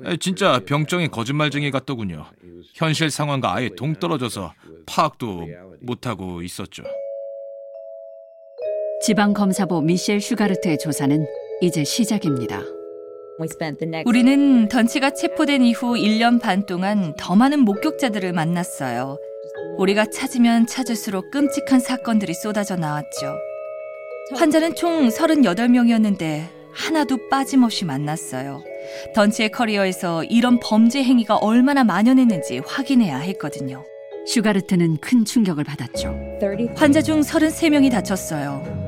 에, 0.05 0.17
진짜 0.17 0.59
병정이 0.65 1.09
거짓말쟁이 1.09 1.69
같더군요. 1.71 2.25
현실 2.73 3.09
상황과 3.11 3.53
아예 3.53 3.69
동떨어져서 3.75 4.53
파악도 4.85 5.47
못하고 5.81 6.41
있었죠. 6.41 6.83
지방 9.03 9.33
검사부 9.33 9.81
미셸 9.83 10.19
슈가르트의 10.21 10.79
조사는 10.79 11.25
이제 11.59 11.83
시작입니다. 11.83 12.61
우리는 14.05 14.67
던치가 14.67 15.09
체포된 15.11 15.63
이후 15.63 15.95
1년 15.95 16.39
반 16.39 16.65
동안 16.65 17.15
더 17.17 17.35
많은 17.35 17.59
목격자들을 17.61 18.31
만났어요. 18.33 19.17
우리가 19.77 20.05
찾으면 20.05 20.67
찾을수록 20.67 21.31
끔찍한 21.31 21.79
사건들이 21.79 22.33
쏟아져 22.35 22.75
나왔죠. 22.75 23.35
환자는 24.35 24.75
총 24.75 25.07
38명이었는데 25.07 26.47
하나도 26.73 27.29
빠짐없이 27.29 27.85
만났어요. 27.85 28.61
던치의 29.15 29.49
커리어에서 29.49 30.23
이런 30.25 30.59
범죄 30.59 31.03
행위가 31.03 31.37
얼마나 31.37 31.83
만연했는지 31.83 32.59
확인해야 32.65 33.17
했거든요. 33.17 33.83
슈가르트는 34.27 34.97
큰 34.97 35.25
충격을 35.25 35.63
받았죠. 35.63 36.15
30 36.39 36.79
환자 36.79 37.01
중 37.01 37.21
33명이 37.21 37.89
다쳤어요. 37.91 38.86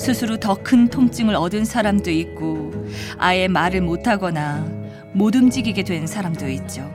스스로 0.00 0.38
더 0.38 0.54
큰 0.54 0.88
통증을 0.88 1.34
얻은 1.34 1.64
사람도 1.66 2.10
있고 2.10 2.72
아예 3.18 3.48
말을 3.48 3.82
못하거나 3.82 4.66
못 5.12 5.34
움직이게 5.34 5.82
된 5.84 6.06
사람도 6.06 6.48
있죠. 6.48 6.90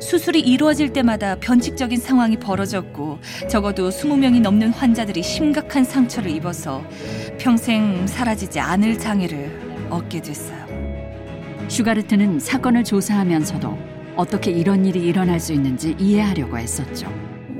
수술이 0.00 0.40
이루어질 0.40 0.92
때마다 0.92 1.36
변칙적인 1.36 2.00
상황이 2.00 2.36
벌어졌고 2.36 3.18
적어도 3.48 3.90
20명이 3.90 4.40
넘는 4.40 4.70
환자들이 4.70 5.22
심각한 5.22 5.84
상처를 5.84 6.30
입어서 6.30 6.82
평생 7.38 8.06
사라지지 8.06 8.58
않을 8.58 8.98
장애를 8.98 9.86
얻게 9.90 10.20
됐어요. 10.20 10.58
슈가르트는 11.68 12.40
사건을 12.40 12.82
조사하면서도 12.82 13.78
어떻게 14.16 14.50
이런 14.50 14.84
일이 14.86 15.06
일어날 15.06 15.38
수 15.38 15.52
있는지 15.52 15.94
이해하려고 15.98 16.58
애썼죠. 16.58 17.06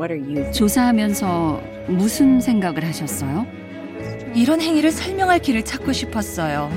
what 0.00 0.12
are 0.12 0.20
you 0.20 0.50
조사하면서 0.52 1.62
무슨 1.88 2.40
생각을 2.40 2.84
하셨어요? 2.84 3.59
이런 4.34 4.60
행위를 4.60 4.92
설명할 4.92 5.40
길을 5.40 5.64
찾고 5.64 5.92
싶었어요. 5.92 6.70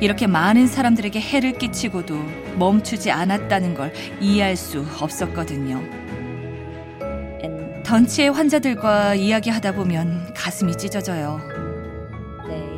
이렇게 0.00 0.26
많은 0.26 0.66
사람들에게 0.66 1.20
해를 1.20 1.52
끼치고도 1.52 2.14
멈추지 2.58 3.10
않았다는 3.10 3.74
걸 3.74 3.92
이해할 4.20 4.56
수 4.56 4.84
없었거든요. 4.98 5.82
던치의 7.84 8.30
환자들과 8.30 9.14
이야기하다 9.16 9.72
보면 9.72 10.32
가슴이 10.34 10.76
찢어져요. 10.76 11.40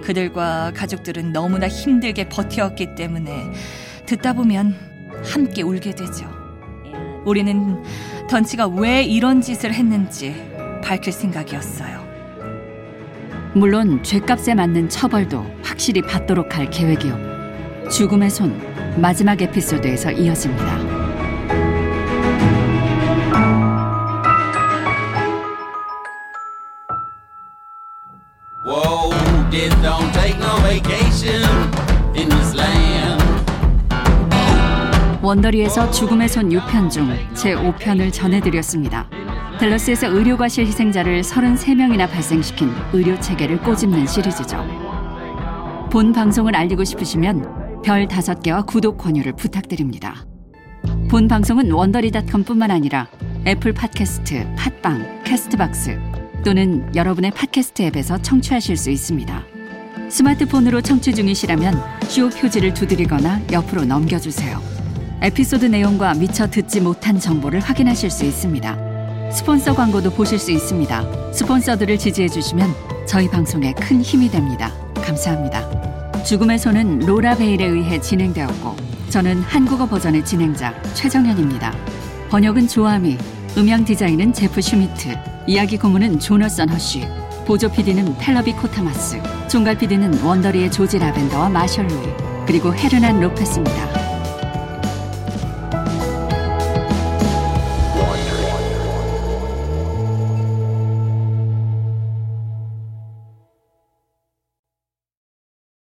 그들과 0.02 0.72
가족들은 0.74 1.32
너무나 1.32 1.68
힘들게 1.68 2.28
버텨왔기 2.28 2.96
때문에 2.96 3.52
듣다 4.06 4.32
보면 4.32 4.74
함께 5.24 5.62
울게 5.62 5.94
되죠. 5.94 6.28
우리는 7.24 7.82
던치가 8.28 8.66
왜 8.66 9.04
이런 9.04 9.40
짓을 9.40 9.72
했는지 9.72 10.34
밝힐 10.82 11.12
생각이었어요. 11.12 12.11
물론 13.55 14.03
죄값에 14.03 14.55
맞는 14.55 14.88
처벌도 14.88 15.44
확실히 15.62 16.00
받도록 16.00 16.57
할 16.57 16.70
계획이요. 16.70 17.88
죽음의 17.90 18.30
손 18.30 18.59
마지막 18.96 19.40
에피소드에서 19.42 20.12
이어집니다. 20.12 20.78
Whoa, 28.64 29.11
this 29.50 29.74
don't 29.82 30.11
take 30.14 30.38
no 30.38 30.57
vacation 30.62 31.44
in 32.16 32.28
this 32.30 32.57
land. 32.57 33.22
원더리에서 35.22 35.90
죽음의 35.90 36.28
손 36.28 36.48
6편 36.48 36.90
중 36.90 37.14
제5편을 37.34 38.12
전해드렸습니다. 38.12 39.09
댈러스에서 39.59 40.09
의료과실 40.09 40.66
희생자를 40.66 41.22
33명이나 41.22 42.11
발생시킨 42.11 42.70
의료 42.92 43.18
체계를 43.20 43.61
꼬집는 43.62 44.07
시리즈죠. 44.07 44.64
본 45.90 46.12
방송을 46.12 46.57
알리고 46.57 46.84
싶으시면 46.84 47.82
별 47.82 48.07
5개와 48.07 48.66
구독 48.66 48.98
권유를 48.98 49.34
부탁드립니다. 49.34 50.24
본 51.11 51.28
방송은 51.28 51.70
원더리닷컴뿐만 51.70 52.70
아니라 52.70 53.09
애플 53.46 53.72
팟캐스트, 53.72 54.55
팟빵, 54.57 55.22
캐스트박스 55.24 55.98
또는 56.44 56.90
여러분의 56.94 57.30
팟캐스트 57.32 57.82
앱에서 57.82 58.18
청취하실 58.18 58.76
수 58.76 58.90
있습니다. 58.90 59.44
스마트폰으로 60.09 60.80
청취 60.80 61.14
중이시라면 61.14 61.80
쇼 62.09 62.28
표지를 62.30 62.74
두드리거나 62.74 63.40
옆으로 63.53 63.84
넘겨주세요. 63.84 64.61
에피소드 65.22 65.66
내용과 65.66 66.14
미처 66.14 66.48
듣지 66.48 66.80
못한 66.80 67.18
정보를 67.18 67.61
확인하실 67.61 68.11
수 68.11 68.24
있습니다. 68.24 68.91
스폰서 69.33 69.74
광고도 69.74 70.11
보실 70.11 70.39
수 70.39 70.51
있습니다. 70.51 71.33
스폰서들을 71.33 71.99
지지해 71.99 72.28
주시면 72.28 72.74
저희 73.07 73.28
방송에 73.28 73.72
큰 73.72 74.03
힘이 74.03 74.30
됩니다. 74.30 74.72
감사합니다. 74.95 76.22
죽음의 76.22 76.59
손은 76.59 77.01
로라 77.01 77.37
베일에 77.37 77.64
의해 77.64 78.01
진행되었고 78.01 78.76
저는 79.09 79.43
한국어 79.43 79.87
버전의 79.87 80.24
진행자 80.24 80.74
최정현입니다. 80.95 81.74
번역은 82.30 82.68
조아미, 82.68 83.18
음향 83.57 83.85
디자인은 83.85 84.33
제프 84.33 84.61
슈미트, 84.61 85.16
이야기 85.47 85.76
고문은 85.76 86.20
조너선 86.20 86.68
허쉬, 86.70 87.07
보조 87.47 87.70
PD는 87.70 88.16
펠러비 88.18 88.53
코타마스, 88.53 89.20
총괄 89.49 89.76
PD는 89.76 90.22
원더리의 90.22 90.70
조지 90.70 90.99
라벤더와 90.99 91.49
마셜 91.49 91.87
루이, 91.87 92.07
그리고 92.47 92.72
헤르난 92.74 93.20
로페스입니다. 93.20 94.01